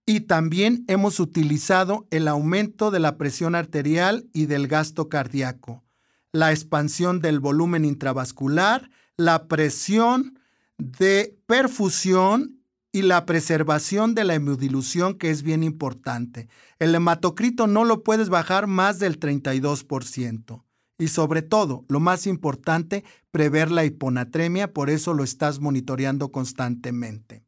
y 0.06 0.22
también 0.22 0.84
hemos 0.88 1.20
utilizado 1.20 2.08
el 2.12 2.28
aumento 2.28 2.92
de 2.92 3.00
la 3.00 3.18
presión 3.18 3.56
arterial 3.56 4.28
y 4.34 4.48
del 4.48 4.68
gasto 4.68 5.08
cardíaco, 5.08 5.84
la 6.32 6.52
expansión 6.52 7.20
del 7.20 7.40
volumen 7.40 7.86
intravascular, 7.86 8.90
la 9.16 9.48
presión 9.48 10.40
de 10.78 11.38
perfusión 11.46 12.60
y 12.92 13.04
la 13.04 13.26
preservación 13.26 14.14
de 14.14 14.24
la 14.24 14.36
hemodilución, 14.36 15.16
que 15.16 15.32
es 15.32 15.42
bien 15.42 15.64
importante. 15.64 16.48
El 16.80 16.94
hematocrito 16.94 17.66
no 17.66 17.86
lo 17.86 18.04
puedes 18.04 18.30
bajar 18.30 18.68
más 18.68 19.00
del 19.00 19.20
32%. 19.20 20.64
Y 21.00 21.08
sobre 21.08 21.42
todo, 21.42 21.86
lo 21.90 22.00
más 22.00 22.28
importante, 22.28 23.04
prever 23.32 23.72
la 23.72 23.84
hiponatremia, 23.84 24.74
por 24.74 24.92
eso 24.92 25.14
lo 25.14 25.24
estás 25.24 25.60
monitoreando 25.60 26.32
constantemente. 26.32 27.43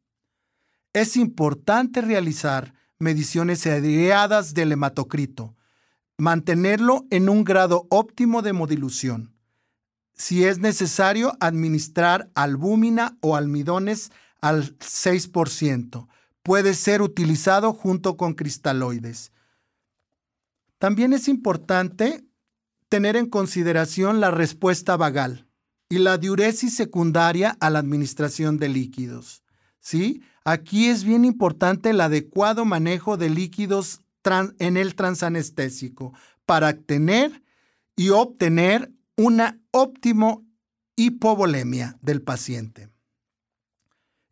Es 0.96 1.18
importante 1.18 2.00
realizar 2.00 2.72
mediciones 2.98 3.58
seriadas 3.58 4.54
del 4.54 4.72
hematocrito, 4.72 5.54
mantenerlo 6.16 7.04
en 7.10 7.28
un 7.28 7.44
grado 7.44 7.86
óptimo 7.90 8.40
de 8.40 8.54
modilución. 8.54 9.34
Si 10.14 10.44
es 10.44 10.58
necesario, 10.58 11.36
administrar 11.38 12.30
albúmina 12.34 13.18
o 13.20 13.36
almidones 13.36 14.10
al 14.40 14.74
6%. 14.78 16.08
Puede 16.42 16.72
ser 16.72 17.02
utilizado 17.02 17.74
junto 17.74 18.16
con 18.16 18.32
cristaloides. 18.32 19.32
También 20.78 21.12
es 21.12 21.28
importante 21.28 22.24
tener 22.88 23.16
en 23.16 23.28
consideración 23.28 24.18
la 24.18 24.30
respuesta 24.30 24.96
vagal 24.96 25.46
y 25.90 25.98
la 25.98 26.16
diuresis 26.16 26.74
secundaria 26.74 27.54
a 27.60 27.68
la 27.68 27.80
administración 27.80 28.56
de 28.56 28.70
líquidos. 28.70 29.42
¿Sí? 29.78 30.22
Aquí 30.48 30.86
es 30.86 31.02
bien 31.02 31.24
importante 31.24 31.90
el 31.90 32.00
adecuado 32.00 32.64
manejo 32.64 33.16
de 33.16 33.30
líquidos 33.30 34.00
en 34.60 34.76
el 34.76 34.94
transanestésico 34.94 36.14
para 36.44 36.72
tener 36.74 37.42
y 37.96 38.10
obtener 38.10 38.92
una 39.16 39.58
óptima 39.72 40.38
hipovolemia 40.94 41.98
del 42.00 42.22
paciente. 42.22 42.90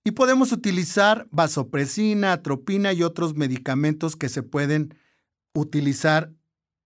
Y 0.04 0.12
podemos 0.12 0.52
utilizar 0.52 1.26
vasopresina, 1.32 2.32
atropina 2.32 2.92
y 2.92 3.02
otros 3.02 3.34
medicamentos 3.34 4.14
que 4.14 4.28
se 4.28 4.44
pueden 4.44 4.96
utilizar 5.52 6.32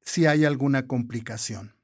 si 0.01 0.25
hay 0.25 0.47
alguna 0.47 0.87
complicación. 0.87 1.75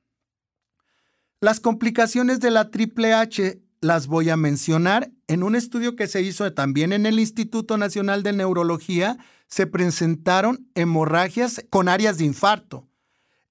Las 1.42 1.61
complicaciones 1.61 2.40
de 2.40 2.50
la 2.50 2.70
triple 2.70 3.12
H 3.12 3.61
las 3.83 4.07
voy 4.07 4.30
a 4.30 4.38
mencionar. 4.38 5.11
En 5.26 5.42
un 5.42 5.56
estudio 5.56 5.96
que 5.96 6.06
se 6.06 6.20
hizo 6.20 6.52
también 6.52 6.92
en 6.92 7.06
el 7.06 7.18
Instituto 7.18 7.78
Nacional 7.78 8.22
de 8.22 8.34
Neurología, 8.34 9.16
se 9.46 9.66
presentaron 9.66 10.68
hemorragias 10.74 11.64
con 11.70 11.88
áreas 11.88 12.18
de 12.18 12.24
infarto, 12.24 12.87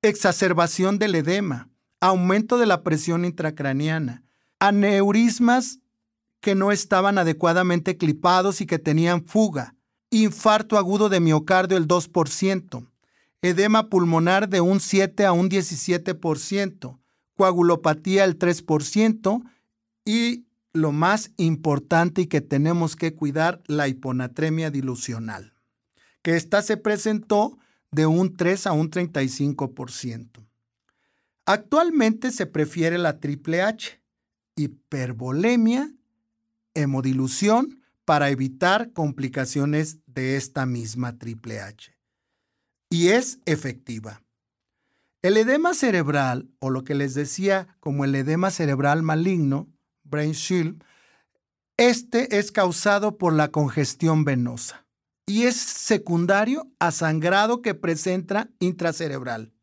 exacerbación 0.02 1.00
del 1.00 1.16
edema, 1.16 1.70
aumento 2.00 2.58
de 2.58 2.68
la 2.68 2.84
presión 2.84 3.26
intracraniana, 3.26 4.24
aneurismas 4.60 5.80
que 6.42 6.56
no 6.56 6.72
estaban 6.72 7.18
adecuadamente 7.18 7.98
clipados 7.98 8.62
y 8.62 8.66
que 8.66 8.78
tenían 8.78 9.26
fuga, 9.26 9.76
infarto 10.12 10.78
agudo 10.78 11.10
de 11.10 11.22
miocardio 11.22 11.78
el 11.78 11.88
2%, 11.88 12.88
edema 13.42 13.90
pulmonar 13.90 14.50
de 14.50 14.62
un 14.62 14.80
7 14.80 15.26
a 15.26 15.32
un 15.32 15.50
17%, 15.50 17.00
coagulopatía 17.36 18.26
el 18.26 18.38
3% 18.38 19.42
y 20.06 20.46
lo 20.74 20.92
más 20.92 21.32
importante 21.38 22.24
y 22.24 22.28
que 22.28 22.42
tenemos 22.42 22.96
que 22.96 23.14
cuidar, 23.14 23.62
la 23.68 23.88
hiponatremia 23.88 24.72
dilucional, 24.72 25.54
que 26.24 26.36
esta 26.36 26.62
se 26.62 26.78
presentó 26.78 27.58
de 27.92 28.08
un 28.08 28.36
3 28.36 28.68
a 28.68 28.74
un 28.74 28.90
35%. 28.90 30.46
Actualmente 31.46 32.32
se 32.32 32.48
prefiere 32.48 32.98
la 32.98 33.20
triple 33.20 33.62
H, 33.62 34.02
hipervolemia, 34.56 35.94
hemodilución, 36.74 37.82
para 38.06 38.30
evitar 38.30 38.92
complicaciones 38.92 40.00
de 40.08 40.36
esta 40.36 40.66
misma 40.66 41.18
triple 41.18 41.62
H. 41.62 41.96
Y 42.90 43.10
es 43.10 43.40
efectiva. 43.46 44.24
El 45.22 45.38
edema 45.38 45.74
cerebral, 45.74 46.50
o 46.60 46.70
lo 46.70 46.84
que 46.84 46.96
les 46.96 47.14
decía 47.14 47.78
como 47.80 48.04
el 48.04 48.14
edema 48.16 48.52
cerebral 48.52 49.04
maligno, 49.04 49.70
brain 50.04 50.34
shield, 50.34 50.84
este 51.78 52.38
es 52.38 52.52
causado 52.52 53.18
por 53.18 53.34
la 53.34 53.50
congestión 53.50 54.26
venosa 54.26 54.86
y 55.26 55.44
es 55.44 55.56
secundario 55.56 56.72
a 56.80 56.92
sangrado 56.92 57.62
que 57.62 57.74
presenta 57.74 58.50
intracerebral. 58.60 59.54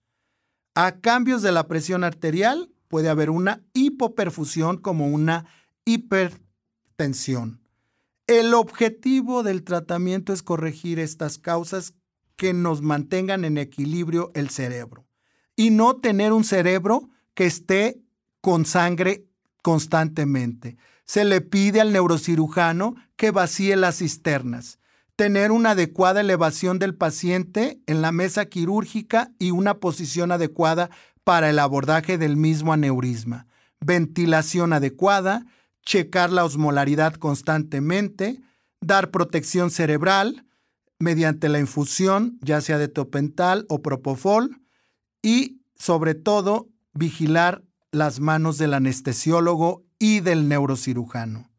A 0.75 1.01
cambios 1.01 1.43
de 1.43 1.53
la 1.53 1.69
presión 1.69 2.05
arterial 2.05 2.73
puede 2.89 3.09
haber 3.09 3.31
una 3.31 3.63
hipoperfusión 3.75 4.79
como 4.79 5.09
una 5.09 5.47
hipertensión. 5.85 7.61
El 8.27 8.55
objetivo 8.55 9.43
del 9.43 9.65
tratamiento 9.65 10.33
es 10.33 10.43
corregir 10.43 10.99
estas 10.99 11.39
causas 11.39 11.95
que 12.37 12.53
nos 12.53 12.81
mantengan 12.81 13.45
en 13.45 13.59
equilibrio 13.59 14.31
el 14.35 14.51
cerebro 14.51 15.07
y 15.57 15.71
no 15.71 15.97
tener 15.97 16.33
un 16.33 16.45
cerebro 16.45 17.11
que 17.35 17.47
esté 17.47 18.01
con 18.41 18.65
sangre 18.65 19.27
constantemente. 19.63 20.77
Se 21.05 21.25
le 21.25 21.41
pide 21.41 21.81
al 21.81 21.93
neurocirujano 21.93 22.95
que 23.17 23.31
vacíe 23.31 23.77
las 23.77 23.99
cisternas, 23.99 24.79
tener 25.17 25.53
una 25.53 25.73
adecuada 25.73 26.21
elevación 26.21 26.79
del 26.79 26.95
paciente 26.95 27.81
en 27.87 28.01
la 28.01 28.13
mesa 28.13 28.47
quirúrgica 28.47 29.33
y 29.39 29.51
una 29.51 29.75
posición 29.75 30.33
adecuada 30.33 30.91
para 31.25 31.51
el 31.51 31.59
abordaje 31.59 32.17
del 32.17 32.37
mismo 32.37 32.73
aneurisma, 32.73 33.47
ventilación 33.81 34.73
adecuada, 34.73 35.47
checar 35.83 36.31
la 36.31 36.45
osmolaridad 36.45 37.15
constantemente, 37.15 38.41
dar 38.81 39.11
protección 39.11 39.71
cerebral 39.71 40.47
mediante 40.99 41.49
la 41.49 41.59
infusión, 41.59 42.39
ya 42.43 42.61
sea 42.61 42.79
de 42.79 42.89
topental 42.89 43.67
o 43.69 43.83
propofol, 43.83 44.61
y 45.23 45.61
sobre 45.75 46.15
todo 46.15 46.69
vigilar 46.93 47.63
las 47.93 48.21
manos 48.21 48.59
del 48.59 48.75
anestesiólogo 48.75 49.85
y 49.99 50.21
del 50.21 50.49
neurocirujano. 50.49 51.51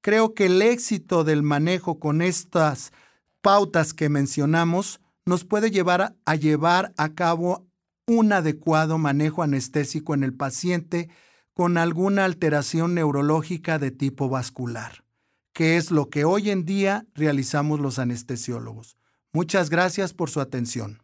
Creo 0.00 0.34
que 0.34 0.46
el 0.46 0.60
éxito 0.60 1.24
del 1.24 1.42
manejo 1.42 1.98
con 1.98 2.22
estas 2.22 2.92
pautas 3.40 3.94
que 3.94 4.08
mencionamos 4.08 5.00
nos 5.24 5.44
puede 5.44 5.70
llevar 5.70 6.16
a, 6.24 6.34
llevar 6.34 6.92
a 6.96 7.14
cabo 7.14 7.66
un 8.06 8.32
adecuado 8.32 8.98
manejo 8.98 9.42
anestésico 9.42 10.12
en 10.14 10.24
el 10.24 10.34
paciente 10.34 11.08
con 11.54 11.78
alguna 11.78 12.24
alteración 12.24 12.94
neurológica 12.94 13.78
de 13.78 13.90
tipo 13.90 14.28
vascular, 14.28 15.04
que 15.52 15.76
es 15.76 15.90
lo 15.90 16.10
que 16.10 16.24
hoy 16.24 16.50
en 16.50 16.64
día 16.64 17.06
realizamos 17.14 17.80
los 17.80 17.98
anestesiólogos. 17.98 18.98
Muchas 19.32 19.70
gracias 19.70 20.12
por 20.12 20.30
su 20.30 20.40
atención. 20.40 21.03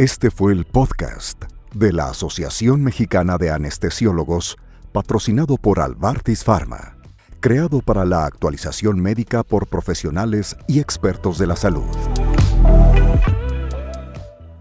Este 0.00 0.30
fue 0.30 0.54
el 0.54 0.64
podcast 0.64 1.44
de 1.74 1.92
la 1.92 2.08
Asociación 2.08 2.82
Mexicana 2.82 3.36
de 3.36 3.50
Anestesiólogos, 3.50 4.56
patrocinado 4.92 5.58
por 5.58 5.78
Albartis 5.78 6.42
Pharma, 6.42 6.96
creado 7.40 7.82
para 7.82 8.06
la 8.06 8.24
actualización 8.24 8.98
médica 8.98 9.42
por 9.42 9.66
profesionales 9.66 10.56
y 10.66 10.80
expertos 10.80 11.36
de 11.36 11.48
la 11.48 11.54
salud. 11.54 11.84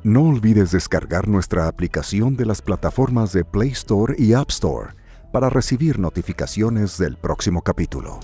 No 0.04 0.24
olvides 0.24 0.72
descargar 0.72 1.30
nuestra 1.30 1.70
aplicación 1.70 2.36
de 2.36 2.46
las 2.46 2.62
plataformas 2.62 3.32
de 3.32 3.46
Play 3.46 3.70
Store 3.70 4.16
y 4.18 4.34
App 4.34 4.50
Store 4.50 4.90
para 5.32 5.50
recibir 5.50 6.00
notificaciones 6.00 6.98
del 6.98 7.16
próximo 7.16 7.62
capítulo. 7.62 8.20